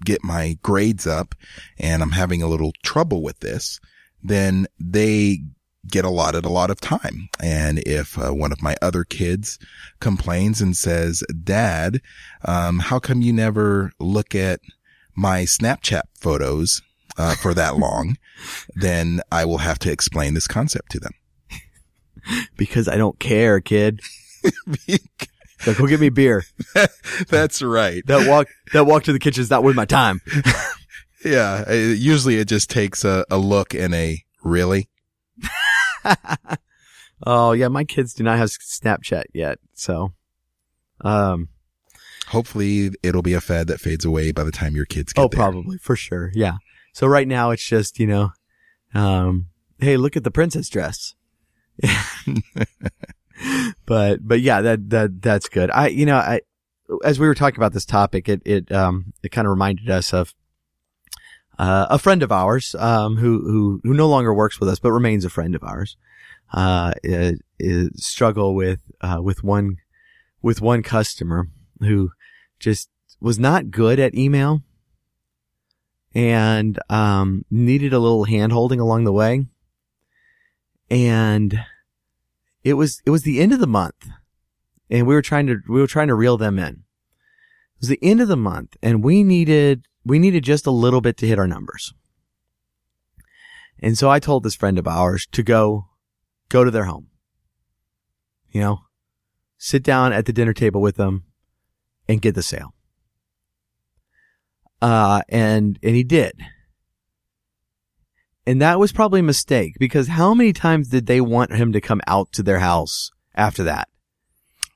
get 0.04 0.25
my 0.25 0.59
grades 0.62 1.06
up 1.06 1.35
and 1.78 2.02
I'm 2.02 2.12
having 2.12 2.42
a 2.42 2.49
little 2.49 2.73
trouble 2.83 3.23
with 3.23 3.40
this, 3.40 3.80
then 4.23 4.66
they 4.80 5.40
get 5.88 6.04
allotted 6.04 6.44
a 6.44 6.50
lot 6.50 6.70
of 6.70 6.80
time. 6.80 7.28
And 7.42 7.78
if 7.80 8.18
uh, 8.18 8.32
one 8.32 8.52
of 8.52 8.62
my 8.62 8.76
other 8.82 9.04
kids 9.04 9.58
complains 10.00 10.60
and 10.60 10.76
says, 10.76 11.22
dad, 11.44 12.00
um, 12.44 12.78
how 12.80 12.98
come 12.98 13.22
you 13.22 13.32
never 13.32 13.92
look 13.98 14.34
at 14.34 14.60
my 15.14 15.42
Snapchat 15.42 16.02
photos 16.18 16.82
uh, 17.16 17.34
for 17.36 17.54
that 17.54 17.76
long? 17.78 18.16
then 18.74 19.20
I 19.32 19.44
will 19.44 19.58
have 19.58 19.78
to 19.80 19.90
explain 19.90 20.34
this 20.34 20.46
concept 20.46 20.90
to 20.92 21.00
them. 21.00 21.12
because 22.56 22.88
I 22.88 22.96
don't 22.96 23.18
care, 23.18 23.60
kid. 23.60 24.00
So 25.60 25.74
go 25.74 25.86
get 25.86 26.00
me 26.00 26.10
beer. 26.10 26.44
That's 27.28 27.62
right. 27.62 28.06
That 28.06 28.28
walk, 28.28 28.48
that 28.74 28.84
walk 28.84 29.04
to 29.04 29.12
the 29.12 29.18
kitchen 29.18 29.40
is 29.40 29.50
not 29.50 29.64
worth 29.64 29.74
my 29.74 29.86
time. 29.86 30.20
yeah. 31.24 31.72
Usually 31.72 32.36
it 32.36 32.46
just 32.46 32.68
takes 32.68 33.04
a, 33.04 33.24
a 33.30 33.38
look 33.38 33.74
and 33.74 33.94
a 33.94 34.22
really. 34.44 34.88
oh 37.26 37.52
yeah, 37.52 37.68
my 37.68 37.84
kids 37.84 38.14
do 38.14 38.25
not 38.25 38.38
have 38.38 38.48
Snapchat 38.48 39.25
yet, 39.32 39.58
so, 39.75 40.12
um, 41.02 41.48
Hopefully 42.28 42.90
it'll 43.04 43.22
be 43.22 43.34
a 43.34 43.40
fad 43.40 43.68
that 43.68 43.80
fades 43.80 44.04
away 44.04 44.32
by 44.32 44.42
the 44.42 44.50
time 44.50 44.75
your 44.75 44.84
kids 44.84 45.12
get 45.12 45.22
oh, 45.22 45.28
there. 45.28 45.38
probably 45.38 45.78
for 45.78 45.94
sure, 45.94 46.32
yeah. 46.34 46.56
So 46.92 47.06
right 47.06 47.28
now 47.28 47.52
it's 47.52 47.64
just 47.64 48.00
you 48.00 48.06
know, 48.08 48.32
um, 48.94 49.46
hey, 49.78 49.96
look 49.96 50.16
at 50.16 50.25
the 50.25 50.30
princess 50.32 50.68
dress. 50.68 51.14
but 53.86 54.26
but 54.26 54.40
yeah, 54.40 54.60
that 54.60 54.90
that 54.90 55.22
that's 55.22 55.48
good. 55.48 55.70
I 55.70 55.88
you 55.88 56.04
know 56.04 56.16
I 56.16 56.40
as 57.04 57.20
we 57.20 57.28
were 57.28 57.34
talking 57.34 57.58
about 57.58 57.72
this 57.72 57.86
topic, 57.86 58.28
it 58.28 58.42
it 58.44 58.72
um 58.72 59.12
it 59.22 59.30
kind 59.30 59.46
of 59.46 59.50
reminded 59.50 59.88
us 59.88 60.12
of 60.12 60.34
uh, 61.58 61.86
a 61.90 61.98
friend 61.98 62.22
of 62.22 62.30
ours 62.32 62.75
um 62.78 63.16
who 63.16 63.40
who 63.40 63.80
who 63.82 63.94
no 63.94 64.08
longer 64.08 64.32
works 64.32 64.60
with 64.60 64.68
us 64.68 64.78
but 64.78 64.92
remains 64.92 65.25
a 65.25 65.30
friend 65.30 65.54
of 65.54 65.62
ours. 65.64 65.96
Uh, 66.52 66.92
struggle 67.96 68.54
with 68.54 68.80
uh 69.00 69.20
with 69.22 69.42
one 69.42 69.76
with 70.42 70.60
one 70.60 70.82
customer 70.82 71.48
who 71.80 72.10
just 72.58 72.88
was 73.20 73.38
not 73.38 73.70
good 73.70 73.98
at 73.98 74.14
email 74.14 74.62
and 76.14 76.78
um 76.88 77.44
needed 77.50 77.92
a 77.92 77.98
little 77.98 78.25
hand 78.25 78.52
holding 78.52 78.80
along 78.80 79.04
the 79.04 79.12
way 79.12 79.44
and 80.90 81.64
it 82.62 82.75
was 82.75 83.02
it 83.04 83.10
was 83.10 83.22
the 83.22 83.40
end 83.40 83.52
of 83.52 83.58
the 83.58 83.66
month 83.66 84.08
and 84.88 85.06
we 85.06 85.14
were 85.14 85.22
trying 85.22 85.46
to 85.46 85.58
we 85.68 85.80
were 85.80 85.86
trying 85.86 86.08
to 86.08 86.14
reel 86.14 86.36
them 86.36 86.58
in 86.58 86.75
it 86.75 87.80
was 87.80 87.88
the 87.88 87.98
end 88.02 88.20
of 88.20 88.28
the 88.28 88.36
month 88.36 88.76
and 88.82 89.02
we 89.02 89.22
needed 89.22 89.86
we 90.06 90.18
needed 90.20 90.44
just 90.44 90.66
a 90.66 90.70
little 90.70 91.00
bit 91.00 91.16
to 91.18 91.26
hit 91.26 91.38
our 91.38 91.48
numbers. 91.48 91.92
And 93.82 93.98
so 93.98 94.08
i 94.08 94.18
told 94.18 94.42
this 94.42 94.54
friend 94.54 94.78
of 94.78 94.86
ours 94.86 95.26
to 95.32 95.42
go 95.42 95.88
go 96.48 96.64
to 96.64 96.70
their 96.70 96.84
home. 96.84 97.08
You 98.50 98.60
know 98.60 98.80
sit 99.58 99.82
down 99.82 100.12
at 100.12 100.26
the 100.26 100.32
dinner 100.32 100.52
table 100.52 100.80
with 100.80 100.96
them 100.96 101.25
and 102.08 102.22
get 102.22 102.34
the 102.34 102.42
sale. 102.42 102.75
Uh 104.80 105.22
and 105.28 105.78
and 105.82 105.96
he 105.96 106.04
did. 106.04 106.34
And 108.46 108.62
that 108.62 108.78
was 108.78 108.92
probably 108.92 109.20
a 109.20 109.25
mistake 109.25 109.72
because 109.80 110.08
how 110.08 110.32
many 110.32 110.52
times 110.52 110.88
did 110.88 111.06
they 111.06 111.20
want 111.20 111.52
him 111.52 111.72
to 111.72 111.80
come 111.80 112.00
out 112.06 112.32
to 112.32 112.44
their 112.44 112.60
house 112.60 113.10
after 113.34 113.64
that? 113.64 113.88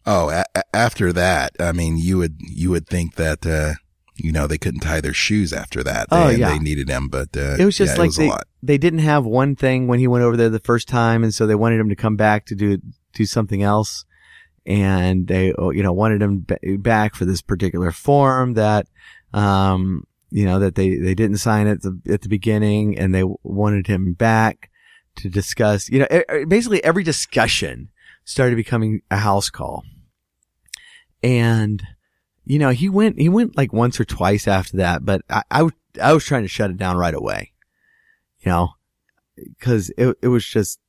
Oh, 0.04 0.30
a- 0.30 0.76
after 0.76 1.12
that, 1.12 1.52
I 1.60 1.70
mean, 1.70 1.96
you 1.96 2.18
would, 2.18 2.36
you 2.40 2.70
would 2.70 2.88
think 2.88 3.14
that, 3.14 3.46
uh, 3.46 3.74
you 4.22 4.32
know, 4.32 4.46
they 4.46 4.58
couldn't 4.58 4.80
tie 4.80 5.00
their 5.00 5.14
shoes 5.14 5.52
after 5.52 5.82
that. 5.84 6.08
They, 6.10 6.16
Oh, 6.16 6.28
yeah. 6.28 6.50
they 6.50 6.58
needed 6.58 6.88
him, 6.88 7.08
but, 7.08 7.36
uh, 7.36 7.56
It 7.58 7.64
was 7.64 7.76
just 7.76 7.94
yeah, 7.94 8.00
like 8.00 8.08
was 8.08 8.16
they, 8.16 8.30
they 8.62 8.78
didn't 8.78 9.00
have 9.00 9.24
one 9.24 9.56
thing 9.56 9.86
when 9.86 9.98
he 9.98 10.06
went 10.06 10.24
over 10.24 10.36
there 10.36 10.48
the 10.48 10.58
first 10.60 10.88
time. 10.88 11.22
And 11.24 11.34
so 11.34 11.46
they 11.46 11.54
wanted 11.54 11.80
him 11.80 11.88
to 11.88 11.96
come 11.96 12.16
back 12.16 12.46
to 12.46 12.54
do, 12.54 12.78
do 13.14 13.26
something 13.26 13.62
else. 13.62 14.04
And 14.66 15.26
they, 15.26 15.52
oh, 15.54 15.70
you 15.70 15.82
know, 15.82 15.92
wanted 15.92 16.22
him 16.22 16.44
ba- 16.46 16.58
back 16.78 17.14
for 17.14 17.24
this 17.24 17.40
particular 17.42 17.90
form 17.92 18.54
that, 18.54 18.86
um, 19.32 20.04
you 20.30 20.44
know, 20.44 20.58
that 20.60 20.74
they, 20.74 20.96
they 20.96 21.14
didn't 21.14 21.38
sign 21.38 21.66
at 21.66 21.82
the, 21.82 21.98
at 22.08 22.20
the 22.22 22.28
beginning 22.28 22.98
and 22.98 23.14
they 23.14 23.24
wanted 23.42 23.86
him 23.86 24.12
back 24.12 24.70
to 25.16 25.28
discuss, 25.28 25.88
you 25.88 25.98
know, 26.00 26.44
basically 26.46 26.84
every 26.84 27.02
discussion 27.02 27.88
started 28.24 28.54
becoming 28.56 29.00
a 29.10 29.16
house 29.16 29.50
call. 29.50 29.82
And, 31.22 31.82
you 32.50 32.58
know, 32.58 32.70
he 32.70 32.88
went, 32.88 33.16
he 33.16 33.28
went 33.28 33.56
like 33.56 33.72
once 33.72 34.00
or 34.00 34.04
twice 34.04 34.48
after 34.48 34.78
that, 34.78 35.04
but 35.04 35.22
I, 35.30 35.68
I, 36.00 36.12
was 36.12 36.24
trying 36.24 36.42
to 36.42 36.48
shut 36.48 36.72
it 36.72 36.78
down 36.78 36.96
right 36.96 37.14
away, 37.14 37.52
you 38.40 38.50
know, 38.50 38.70
cause 39.60 39.92
it, 39.96 40.16
it 40.20 40.26
was 40.26 40.44
just, 40.44 40.80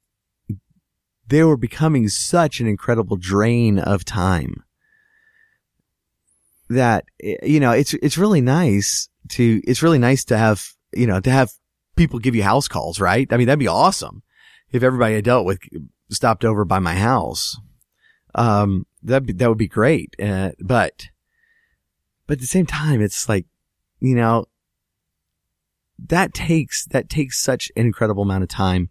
they 1.27 1.44
were 1.44 1.58
becoming 1.58 2.08
such 2.08 2.62
an 2.62 2.68
incredible 2.68 3.15
drain 3.15 3.77
of 3.77 4.03
time 4.03 4.63
that, 6.68 7.06
eh, 7.22 7.36
you 7.44 7.60
know, 7.60 7.74
it's, 7.74 7.94
it's 7.94 8.18
really 8.18 8.41
nice 8.41 9.08
to, 9.30 9.62
it's 9.63 9.84
really 9.84 10.00
nice 10.00 10.25
to 10.25 10.39
have, 10.39 10.68
you 10.96 11.06
know, 11.06 11.20
to 11.20 11.30
have 11.30 11.51
people 11.96 12.18
give 12.18 12.34
you 12.34 12.41
house 12.41 12.68
calls, 12.68 13.00
right? 13.00 13.32
I 13.32 13.38
mean, 13.38 13.46
that'd 13.46 13.60
be 13.60 13.68
awesome 13.68 14.24
if 14.72 14.82
everybody 14.82 15.15
I 15.15 15.22
dealt 15.22 15.46
with 15.46 15.60
stopped 16.10 16.44
over 16.44 16.65
by 16.65 16.80
my 16.80 16.96
house. 16.96 17.56
Um, 18.34 18.88
that 19.03 19.38
that 19.38 19.48
would 19.48 19.60
be 19.60 19.68
great. 19.68 20.15
Uh, 20.20 20.53
but, 20.60 21.10
but 22.27 22.33
at 22.33 22.39
the 22.39 22.47
same 22.47 22.65
time, 22.65 23.01
it's 23.01 23.27
like, 23.27 23.45
you 23.99 24.15
know, 24.15 24.45
that 26.07 26.33
takes, 26.33 26.85
that 26.87 27.09
takes 27.09 27.41
such 27.41 27.71
an 27.75 27.85
incredible 27.85 28.23
amount 28.23 28.43
of 28.43 28.49
time 28.49 28.89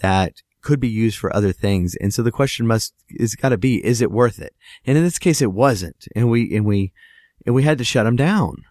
that 0.00 0.34
could 0.60 0.78
be 0.78 0.88
used 0.88 1.18
for 1.18 1.34
other 1.34 1.52
things. 1.52 1.96
And 1.96 2.14
so 2.14 2.22
the 2.22 2.30
question 2.30 2.66
must, 2.66 2.94
is 3.08 3.34
gotta 3.34 3.58
be, 3.58 3.84
is 3.84 4.00
it 4.00 4.12
worth 4.12 4.38
it? 4.38 4.54
And 4.86 4.96
in 4.96 5.04
this 5.04 5.18
case, 5.18 5.42
it 5.42 5.52
wasn't. 5.52 6.06
And 6.14 6.30
we, 6.30 6.54
and 6.54 6.64
we, 6.64 6.92
and 7.44 7.54
we 7.54 7.64
had 7.64 7.78
to 7.78 7.84
shut 7.84 8.04
them 8.04 8.16
down. 8.16 8.64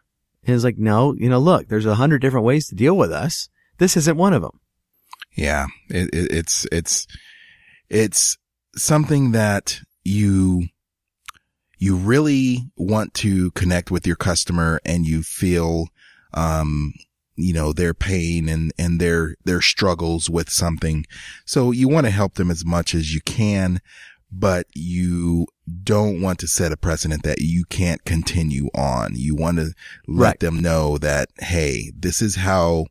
And 0.45 0.55
it's 0.55 0.63
like, 0.63 0.77
no, 0.77 1.13
you 1.13 1.29
know, 1.29 1.39
look, 1.39 1.67
there's 1.67 1.85
a 1.85 1.95
hundred 1.95 2.21
different 2.21 2.45
ways 2.45 2.67
to 2.69 2.75
deal 2.75 2.95
with 2.95 3.11
us. 3.11 3.49
This 3.77 3.97
isn't 3.97 4.17
one 4.17 4.33
of 4.33 4.41
them. 4.41 4.59
Yeah. 5.35 5.67
It, 5.89 6.09
it, 6.13 6.31
it's, 6.31 6.65
it's, 6.71 7.07
it's 7.89 8.37
something 8.75 9.33
that 9.33 9.81
you, 10.03 10.67
you 11.81 11.95
really 11.95 12.69
want 12.77 13.11
to 13.15 13.49
connect 13.51 13.89
with 13.89 14.05
your 14.05 14.15
customer 14.15 14.79
and 14.85 15.03
you 15.03 15.23
feel, 15.23 15.87
um, 16.35 16.93
you 17.35 17.51
know, 17.51 17.73
their 17.73 17.95
pain 17.95 18.47
and, 18.47 18.71
and 18.77 19.01
their, 19.01 19.35
their 19.45 19.61
struggles 19.61 20.29
with 20.29 20.47
something. 20.47 21.03
So 21.43 21.71
you 21.71 21.89
want 21.89 22.05
to 22.05 22.11
help 22.11 22.35
them 22.35 22.51
as 22.51 22.63
much 22.63 22.93
as 22.93 23.15
you 23.15 23.21
can, 23.21 23.81
but 24.31 24.67
you 24.75 25.47
don't 25.83 26.21
want 26.21 26.37
to 26.41 26.47
set 26.47 26.71
a 26.71 26.77
precedent 26.77 27.23
that 27.23 27.41
you 27.41 27.65
can't 27.65 28.05
continue 28.05 28.67
on. 28.75 29.13
You 29.15 29.33
want 29.35 29.57
to 29.57 29.73
let 30.07 30.27
Right. 30.27 30.39
them 30.39 30.59
know 30.59 30.99
that, 30.99 31.29
Hey, 31.39 31.91
this 31.97 32.21
is 32.21 32.35
how 32.35 32.85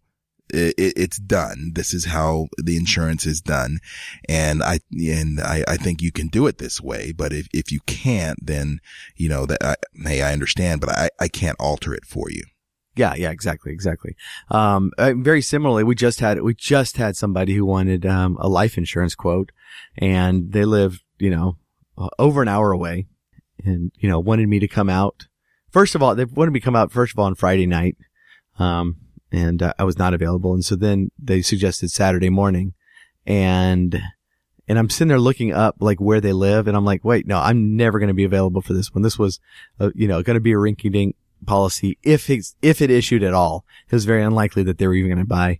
it, 0.54 0.74
it- 0.78 0.94
it's 0.96 1.18
done. 1.18 1.72
This 1.74 1.94
is 1.94 2.06
how 2.06 2.48
the 2.58 2.76
insurance 2.76 3.26
is 3.26 3.40
done. 3.40 3.78
And 4.28 4.62
I, 4.62 4.80
and 4.92 5.40
I, 5.40 5.64
I 5.68 5.76
think 5.76 6.02
you 6.02 6.12
can 6.12 6.28
do 6.28 6.46
it 6.46 6.58
this 6.58 6.80
way. 6.80 7.12
But 7.12 7.32
if, 7.32 7.48
if 7.52 7.70
you 7.72 7.80
can't, 7.86 8.38
then, 8.44 8.80
you 9.16 9.28
know, 9.28 9.46
that 9.46 9.62
I, 9.64 9.76
hey, 10.06 10.22
I 10.22 10.32
understand, 10.32 10.80
but 10.80 10.90
I, 10.90 11.10
I 11.20 11.28
can't 11.28 11.56
alter 11.60 11.94
it 11.94 12.04
for 12.04 12.30
you. 12.30 12.42
Yeah, 12.96 13.14
yeah, 13.14 13.30
exactly, 13.30 13.72
exactly. 13.72 14.14
Um, 14.50 14.90
uh, 14.98 15.14
very 15.16 15.40
similarly, 15.42 15.84
we 15.84 15.94
just 15.94 16.18
had 16.20 16.42
we 16.42 16.54
just 16.54 16.96
had 16.96 17.16
somebody 17.16 17.54
who 17.54 17.64
wanted 17.64 18.04
um, 18.04 18.36
a 18.40 18.48
life 18.48 18.76
insurance 18.76 19.14
quote, 19.14 19.52
and 19.96 20.52
they 20.52 20.64
live, 20.64 21.00
you 21.18 21.30
know, 21.30 21.56
over 22.18 22.42
an 22.42 22.48
hour 22.48 22.72
away, 22.72 23.06
and 23.64 23.92
you 23.96 24.08
know 24.08 24.18
wanted 24.18 24.48
me 24.48 24.58
to 24.58 24.68
come 24.68 24.90
out. 24.90 25.28
First 25.70 25.94
of 25.94 26.02
all, 26.02 26.14
they 26.16 26.24
wanted 26.24 26.50
me 26.50 26.60
to 26.60 26.64
come 26.64 26.76
out 26.76 26.90
first 26.90 27.14
of 27.14 27.18
all 27.20 27.26
on 27.26 27.36
Friday 27.36 27.64
night, 27.64 27.96
um, 28.58 28.96
and 29.32 29.62
uh, 29.62 29.72
I 29.78 29.84
was 29.84 29.98
not 29.98 30.14
available, 30.14 30.54
and 30.54 30.64
so 30.64 30.76
then 30.76 31.10
they 31.18 31.42
suggested 31.42 31.90
Saturday 31.90 32.30
morning, 32.30 32.74
and 33.26 34.00
and 34.70 34.78
I'm 34.78 34.88
sitting 34.88 35.08
there 35.08 35.18
looking 35.18 35.52
up 35.52 35.76
like 35.80 36.00
where 36.00 36.20
they 36.20 36.32
live, 36.32 36.68
and 36.68 36.76
I'm 36.76 36.84
like, 36.84 37.04
wait, 37.04 37.26
no, 37.26 37.38
I'm 37.38 37.76
never 37.76 37.98
going 37.98 38.06
to 38.06 38.14
be 38.14 38.22
available 38.22 38.62
for 38.62 38.72
this 38.72 38.94
one. 38.94 39.02
This 39.02 39.18
was, 39.18 39.40
uh, 39.80 39.90
you 39.96 40.06
know, 40.06 40.22
going 40.22 40.36
to 40.36 40.40
be 40.40 40.52
a 40.52 40.56
rinky 40.56 40.92
dink 40.92 41.16
policy 41.44 41.98
if 42.04 42.30
it's, 42.30 42.54
if 42.62 42.80
it 42.80 42.88
issued 42.88 43.24
at 43.24 43.34
all. 43.34 43.64
It 43.88 43.92
was 43.92 44.04
very 44.04 44.22
unlikely 44.22 44.62
that 44.62 44.78
they 44.78 44.86
were 44.86 44.94
even 44.94 45.10
going 45.10 45.24
to 45.24 45.28
buy. 45.28 45.58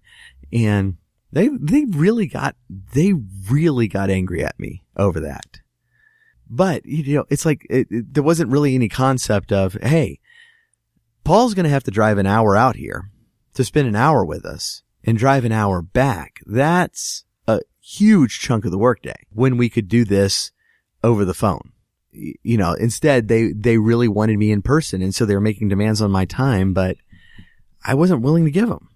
And 0.53 0.97
they, 1.33 1.49
they 1.49 1.87
really 1.87 2.29
got, 2.29 2.55
they 2.69 3.13
really 3.51 3.89
got 3.89 4.11
angry 4.11 4.45
at 4.45 4.61
me 4.61 4.85
over 4.97 5.19
that. 5.19 5.59
But, 6.49 6.87
you 6.87 7.17
know, 7.17 7.25
it's 7.31 7.45
like, 7.45 7.67
it, 7.69 7.89
it, 7.91 8.15
there 8.15 8.23
wasn't 8.23 8.53
really 8.53 8.77
any 8.77 8.89
concept 8.89 9.51
of, 9.51 9.75
hey, 9.83 10.21
Paul's 11.25 11.55
going 11.55 11.65
to 11.65 11.71
have 11.71 11.85
to 11.85 11.91
drive 11.91 12.19
an 12.19 12.27
hour 12.27 12.57
out 12.57 12.77
here 12.77 13.11
to 13.55 13.65
spend 13.65 13.89
an 13.89 13.97
hour 13.97 14.25
with 14.25 14.45
us 14.45 14.83
and 15.05 15.19
drive 15.19 15.45
an 15.45 15.53
hour 15.53 15.83
back. 15.83 16.41
That's 16.47 17.25
a 17.47 17.61
huge 17.81 18.41
chunk 18.41 18.65
of 18.65 18.71
the 18.71 18.79
workday 18.79 19.27
when 19.31 19.57
we 19.57 19.69
could 19.69 19.89
do 19.89 20.05
this 20.05 20.53
over 21.03 21.25
the 21.25 21.35
phone 21.35 21.73
you 22.13 22.57
know, 22.57 22.73
instead 22.73 23.29
they, 23.29 23.53
they 23.53 23.79
really 23.79 24.09
wanted 24.09 24.39
me 24.39 24.51
in 24.51 24.63
person. 24.63 25.03
And 25.03 25.15
so 25.15 25.25
they 25.25 25.35
were 25.35 25.41
making 25.41 25.69
demands 25.69 26.03
on 26.03 26.11
my 26.11 26.25
time, 26.25 26.73
but 26.73 26.97
I 27.85 27.95
wasn't 27.95 28.23
willing 28.23 28.45
to 28.45 28.51
give 28.51 28.69
them. 28.69 28.89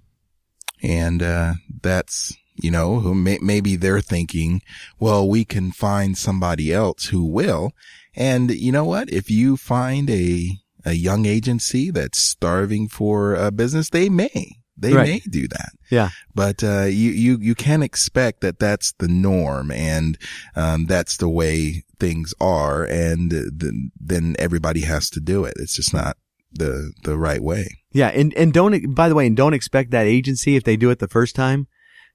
And, 0.82 1.22
uh, 1.22 1.54
that's, 1.82 2.34
you 2.56 2.70
know, 2.70 3.00
who 3.00 3.14
may, 3.14 3.38
maybe 3.40 3.76
they're 3.76 4.00
thinking, 4.00 4.62
well, 4.98 5.28
we 5.28 5.44
can 5.44 5.72
find 5.72 6.18
somebody 6.18 6.72
else 6.72 7.06
who 7.06 7.24
will. 7.24 7.72
And 8.14 8.50
you 8.50 8.70
know 8.70 8.84
what? 8.84 9.10
If 9.10 9.30
you 9.30 9.56
find 9.56 10.10
a, 10.10 10.50
a 10.84 10.92
young 10.92 11.26
agency 11.26 11.90
that's 11.90 12.20
starving 12.20 12.88
for 12.88 13.34
a 13.34 13.50
business, 13.50 13.90
they 13.90 14.08
may. 14.08 14.56
They 14.76 14.92
right. 14.92 15.08
may 15.08 15.20
do 15.30 15.46
that. 15.48 15.70
Yeah. 15.90 16.10
But, 16.34 16.64
uh, 16.64 16.84
you, 16.84 17.12
you, 17.12 17.38
you 17.40 17.54
can 17.54 17.82
expect 17.82 18.40
that 18.40 18.58
that's 18.58 18.92
the 18.98 19.06
norm 19.06 19.70
and, 19.70 20.18
um, 20.56 20.86
that's 20.86 21.16
the 21.16 21.28
way 21.28 21.84
things 22.00 22.34
are. 22.40 22.82
And 22.82 23.30
then, 23.30 23.92
then 24.00 24.34
everybody 24.38 24.80
has 24.80 25.08
to 25.10 25.20
do 25.20 25.44
it. 25.44 25.54
It's 25.58 25.76
just 25.76 25.94
not 25.94 26.16
the, 26.52 26.92
the 27.04 27.16
right 27.16 27.40
way. 27.40 27.78
Yeah. 27.92 28.08
And, 28.08 28.34
and 28.34 28.52
don't, 28.52 28.94
by 28.94 29.08
the 29.08 29.14
way, 29.14 29.28
and 29.28 29.36
don't 29.36 29.54
expect 29.54 29.92
that 29.92 30.06
agency, 30.06 30.56
if 30.56 30.64
they 30.64 30.76
do 30.76 30.90
it 30.90 30.98
the 30.98 31.08
first 31.08 31.36
time, 31.36 31.68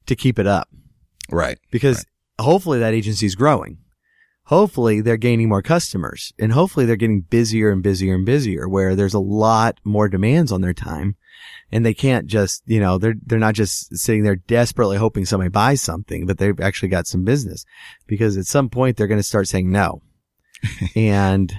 to 0.06 0.16
keep 0.16 0.38
it 0.38 0.48
up. 0.48 0.68
Right. 1.32 1.60
Because 1.72 1.98
right. 1.98 2.46
hopefully 2.46 2.80
that 2.80 2.94
agency 2.94 3.26
is 3.26 3.36
growing. 3.36 3.78
Hopefully 4.50 5.00
they're 5.00 5.16
gaining 5.16 5.48
more 5.48 5.62
customers 5.62 6.34
and 6.40 6.54
hopefully 6.54 6.84
they're 6.84 6.96
getting 6.96 7.22
busier 7.22 7.70
and 7.70 7.84
busier 7.84 8.16
and 8.16 8.26
busier 8.26 8.68
where 8.68 8.96
there's 8.96 9.14
a 9.14 9.20
lot 9.20 9.80
more 9.84 10.10
demands 10.10 10.52
on 10.52 10.62
their 10.62 10.74
time 10.74 11.16
and 11.72 11.86
they 11.86 11.94
can't 11.94 12.26
just, 12.26 12.64
you 12.66 12.80
know, 12.80 12.98
they're, 12.98 13.14
they're 13.24 13.38
not 13.38 13.54
just 13.54 13.96
sitting 13.96 14.24
there 14.24 14.38
desperately 14.38 14.98
hoping 14.98 15.24
somebody 15.24 15.50
buys 15.50 15.84
something, 15.84 16.26
but 16.26 16.40
they've 16.40 16.60
actually 16.60 16.90
got 16.90 17.06
some 17.06 17.24
business 17.24 17.64
because 18.08 18.38
at 18.38 18.48
some 18.48 18.70
point 18.70 18.98
they're 18.98 19.06
going 19.06 19.20
to 19.20 19.24
start 19.24 19.48
saying 19.48 19.72
no. 19.72 20.02
and, 20.96 21.54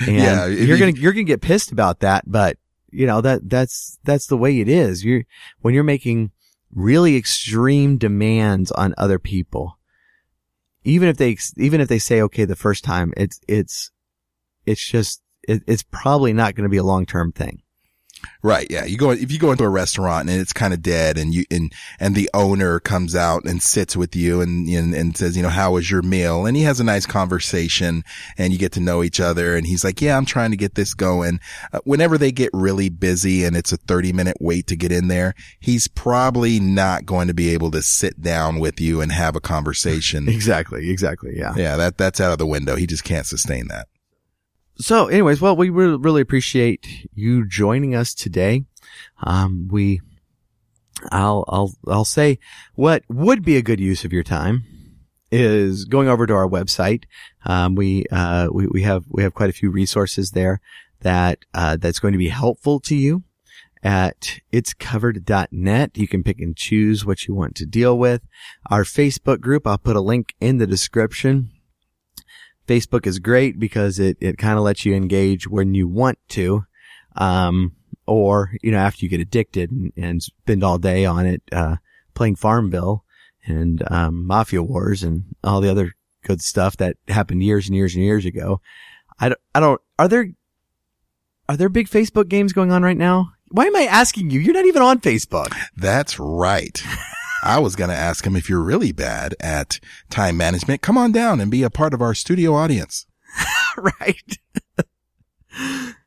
and 0.00 0.16
yeah, 0.16 0.46
you're 0.46 0.78
going 0.78 0.92
to, 0.92 1.00
you're 1.00 1.12
going 1.12 1.26
to 1.26 1.32
get 1.32 1.40
pissed 1.40 1.70
about 1.70 2.00
that, 2.00 2.24
but 2.26 2.56
you 2.90 3.06
know, 3.06 3.20
that, 3.20 3.48
that's, 3.48 4.00
that's 4.02 4.26
the 4.26 4.36
way 4.36 4.58
it 4.58 4.68
is. 4.68 5.04
You're, 5.04 5.22
when 5.60 5.74
you're 5.74 5.84
making 5.84 6.32
really 6.74 7.14
extreme 7.14 7.98
demands 7.98 8.72
on 8.72 8.96
other 8.98 9.20
people, 9.20 9.78
even 10.84 11.08
if 11.08 11.16
they, 11.16 11.36
even 11.56 11.80
if 11.80 11.88
they 11.88 11.98
say, 11.98 12.20
okay, 12.22 12.44
the 12.44 12.56
first 12.56 12.84
time, 12.84 13.12
it's, 13.16 13.40
it's, 13.48 13.90
it's 14.66 14.86
just, 14.86 15.22
it, 15.48 15.62
it's 15.66 15.82
probably 15.82 16.32
not 16.32 16.54
going 16.54 16.64
to 16.64 16.70
be 16.70 16.76
a 16.76 16.84
long-term 16.84 17.32
thing. 17.32 17.62
Right. 18.42 18.66
Yeah. 18.70 18.84
You 18.84 18.96
go, 18.96 19.10
if 19.10 19.30
you 19.30 19.38
go 19.38 19.52
into 19.52 19.64
a 19.64 19.68
restaurant 19.68 20.30
and 20.30 20.40
it's 20.40 20.52
kind 20.52 20.72
of 20.72 20.82
dead 20.82 21.18
and 21.18 21.34
you, 21.34 21.44
and, 21.50 21.72
and 21.98 22.14
the 22.14 22.30
owner 22.32 22.80
comes 22.80 23.14
out 23.14 23.44
and 23.44 23.62
sits 23.62 23.96
with 23.96 24.16
you 24.16 24.40
and, 24.40 24.66
and, 24.68 24.94
and 24.94 25.16
says, 25.16 25.36
you 25.36 25.42
know, 25.42 25.50
how 25.50 25.72
was 25.72 25.90
your 25.90 26.00
meal? 26.02 26.46
And 26.46 26.56
he 26.56 26.62
has 26.62 26.80
a 26.80 26.84
nice 26.84 27.04
conversation 27.06 28.02
and 28.38 28.52
you 28.52 28.58
get 28.58 28.72
to 28.72 28.80
know 28.80 29.02
each 29.02 29.20
other. 29.20 29.56
And 29.56 29.66
he's 29.66 29.84
like, 29.84 30.00
yeah, 30.00 30.16
I'm 30.16 30.24
trying 30.24 30.52
to 30.52 30.56
get 30.56 30.74
this 30.74 30.94
going. 30.94 31.40
Uh, 31.72 31.80
whenever 31.84 32.16
they 32.16 32.32
get 32.32 32.50
really 32.54 32.88
busy 32.88 33.44
and 33.44 33.56
it's 33.56 33.72
a 33.72 33.76
30 33.76 34.12
minute 34.12 34.36
wait 34.40 34.66
to 34.68 34.76
get 34.76 34.92
in 34.92 35.08
there, 35.08 35.34
he's 35.60 35.86
probably 35.88 36.60
not 36.60 37.04
going 37.04 37.28
to 37.28 37.34
be 37.34 37.50
able 37.50 37.70
to 37.72 37.82
sit 37.82 38.22
down 38.22 38.58
with 38.58 38.80
you 38.80 39.00
and 39.00 39.12
have 39.12 39.36
a 39.36 39.40
conversation. 39.40 40.28
Exactly. 40.40 40.90
Exactly. 40.90 41.32
Yeah. 41.36 41.54
Yeah. 41.54 41.76
That, 41.76 41.98
that's 41.98 42.20
out 42.20 42.32
of 42.32 42.38
the 42.38 42.46
window. 42.46 42.74
He 42.74 42.86
just 42.86 43.04
can't 43.04 43.26
sustain 43.26 43.68
that. 43.68 43.88
So 44.80 45.08
anyways, 45.08 45.42
well, 45.42 45.54
we 45.54 45.68
really, 45.68 45.98
really 45.98 46.22
appreciate 46.22 47.06
you 47.12 47.46
joining 47.46 47.94
us 47.94 48.14
today. 48.14 48.64
Um, 49.22 49.68
we, 49.70 50.00
I'll, 51.12 51.44
I'll, 51.48 51.74
I'll 51.86 52.06
say 52.06 52.38
what 52.76 53.04
would 53.06 53.44
be 53.44 53.58
a 53.58 53.62
good 53.62 53.78
use 53.78 54.06
of 54.06 54.12
your 54.12 54.22
time 54.22 54.64
is 55.30 55.84
going 55.84 56.08
over 56.08 56.26
to 56.26 56.32
our 56.32 56.48
website. 56.48 57.04
Um, 57.44 57.74
we, 57.74 58.06
uh, 58.10 58.48
we, 58.50 58.68
we 58.68 58.82
have, 58.82 59.04
we 59.10 59.22
have 59.22 59.34
quite 59.34 59.50
a 59.50 59.54
few 59.54 59.70
resources 59.70 60.30
there 60.30 60.62
that, 61.00 61.40
uh, 61.52 61.76
that's 61.76 61.98
going 61.98 62.12
to 62.12 62.18
be 62.18 62.30
helpful 62.30 62.80
to 62.80 62.96
you 62.96 63.24
at 63.82 64.40
itscovered.net. 64.50 65.98
You 65.98 66.08
can 66.08 66.22
pick 66.22 66.40
and 66.40 66.56
choose 66.56 67.04
what 67.04 67.26
you 67.26 67.34
want 67.34 67.54
to 67.56 67.66
deal 67.66 67.98
with. 67.98 68.22
Our 68.70 68.84
Facebook 68.84 69.40
group, 69.40 69.66
I'll 69.66 69.78
put 69.78 69.96
a 69.96 70.00
link 70.00 70.34
in 70.40 70.56
the 70.56 70.66
description. 70.66 71.50
Facebook 72.70 73.06
is 73.06 73.18
great 73.18 73.58
because 73.58 73.98
it, 73.98 74.16
it 74.20 74.38
kind 74.38 74.56
of 74.56 74.62
lets 74.64 74.84
you 74.84 74.94
engage 74.94 75.48
when 75.48 75.74
you 75.74 75.88
want 75.88 76.18
to. 76.28 76.64
Um, 77.16 77.72
or, 78.06 78.52
you 78.62 78.70
know, 78.70 78.78
after 78.78 79.04
you 79.04 79.10
get 79.10 79.20
addicted 79.20 79.72
and, 79.72 79.92
and 79.96 80.22
spend 80.22 80.62
all 80.62 80.78
day 80.78 81.04
on 81.04 81.26
it, 81.26 81.42
uh, 81.50 81.76
playing 82.14 82.36
Farmville 82.36 83.04
and, 83.44 83.82
um, 83.90 84.24
Mafia 84.26 84.62
Wars 84.62 85.02
and 85.02 85.24
all 85.42 85.60
the 85.60 85.70
other 85.70 85.94
good 86.24 86.40
stuff 86.40 86.76
that 86.76 86.96
happened 87.08 87.42
years 87.42 87.66
and 87.66 87.74
years 87.74 87.94
and 87.96 88.04
years 88.04 88.24
ago. 88.24 88.60
I 89.18 89.30
don't, 89.30 89.40
I 89.54 89.60
don't, 89.60 89.80
are 89.98 90.08
there, 90.08 90.30
are 91.48 91.56
there 91.56 91.68
big 91.68 91.88
Facebook 91.88 92.28
games 92.28 92.52
going 92.52 92.70
on 92.70 92.84
right 92.84 92.96
now? 92.96 93.32
Why 93.48 93.66
am 93.66 93.74
I 93.74 93.82
asking 93.82 94.30
you? 94.30 94.38
You're 94.38 94.54
not 94.54 94.66
even 94.66 94.82
on 94.82 95.00
Facebook. 95.00 95.52
That's 95.76 96.20
right. 96.20 96.80
I 97.42 97.58
was 97.58 97.76
going 97.76 97.90
to 97.90 97.96
ask 97.96 98.26
him 98.26 98.36
if 98.36 98.48
you're 98.48 98.62
really 98.62 98.92
bad 98.92 99.34
at 99.40 99.80
time 100.10 100.36
management, 100.36 100.82
come 100.82 100.98
on 100.98 101.12
down 101.12 101.40
and 101.40 101.50
be 101.50 101.62
a 101.62 101.70
part 101.70 101.94
of 101.94 102.02
our 102.02 102.14
studio 102.14 102.54
audience. 102.54 103.06
right. 103.76 104.38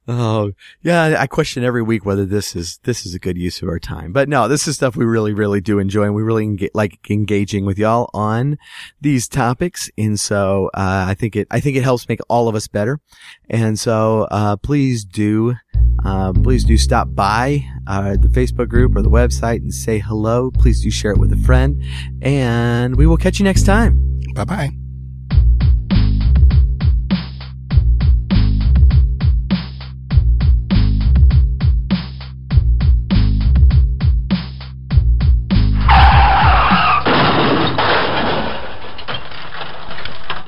Oh, 0.05 0.51
yeah. 0.81 1.15
I 1.17 1.27
question 1.27 1.63
every 1.63 1.81
week 1.81 2.05
whether 2.05 2.25
this 2.25 2.57
is, 2.57 2.77
this 2.83 3.05
is 3.05 3.15
a 3.15 3.19
good 3.19 3.37
use 3.37 3.61
of 3.61 3.69
our 3.69 3.79
time. 3.79 4.11
But 4.11 4.27
no, 4.27 4.49
this 4.49 4.67
is 4.67 4.75
stuff 4.75 4.97
we 4.97 5.05
really, 5.05 5.31
really 5.33 5.61
do 5.61 5.79
enjoy 5.79 6.03
and 6.03 6.15
we 6.15 6.23
really 6.23 6.45
enga- 6.45 6.69
like 6.73 7.09
engaging 7.09 7.65
with 7.65 7.79
y'all 7.79 8.09
on 8.13 8.57
these 8.99 9.29
topics. 9.29 9.89
And 9.97 10.19
so, 10.19 10.69
uh, 10.73 11.05
I 11.07 11.13
think 11.13 11.37
it, 11.37 11.47
I 11.51 11.61
think 11.61 11.77
it 11.77 11.83
helps 11.83 12.09
make 12.09 12.19
all 12.27 12.49
of 12.49 12.55
us 12.55 12.67
better. 12.67 12.99
And 13.49 13.79
so, 13.79 14.27
uh, 14.29 14.57
please 14.57 15.05
do, 15.05 15.55
uh, 16.05 16.33
please 16.33 16.63
do 16.63 16.77
stop 16.77 17.13
by, 17.13 17.65
uh, 17.87 18.15
the 18.19 18.27
Facebook 18.27 18.69
group 18.69 18.95
or 18.95 19.01
the 19.01 19.09
website 19.09 19.57
and 19.57 19.73
say 19.73 19.99
hello. 19.99 20.51
Please 20.51 20.81
do 20.81 20.91
share 20.91 21.11
it 21.11 21.17
with 21.17 21.31
a 21.31 21.37
friend 21.37 21.81
and 22.21 22.95
we 22.95 23.07
will 23.07 23.17
catch 23.17 23.39
you 23.39 23.45
next 23.45 23.63
time. 23.63 24.21
Bye 24.33 24.45
bye. 24.45 24.82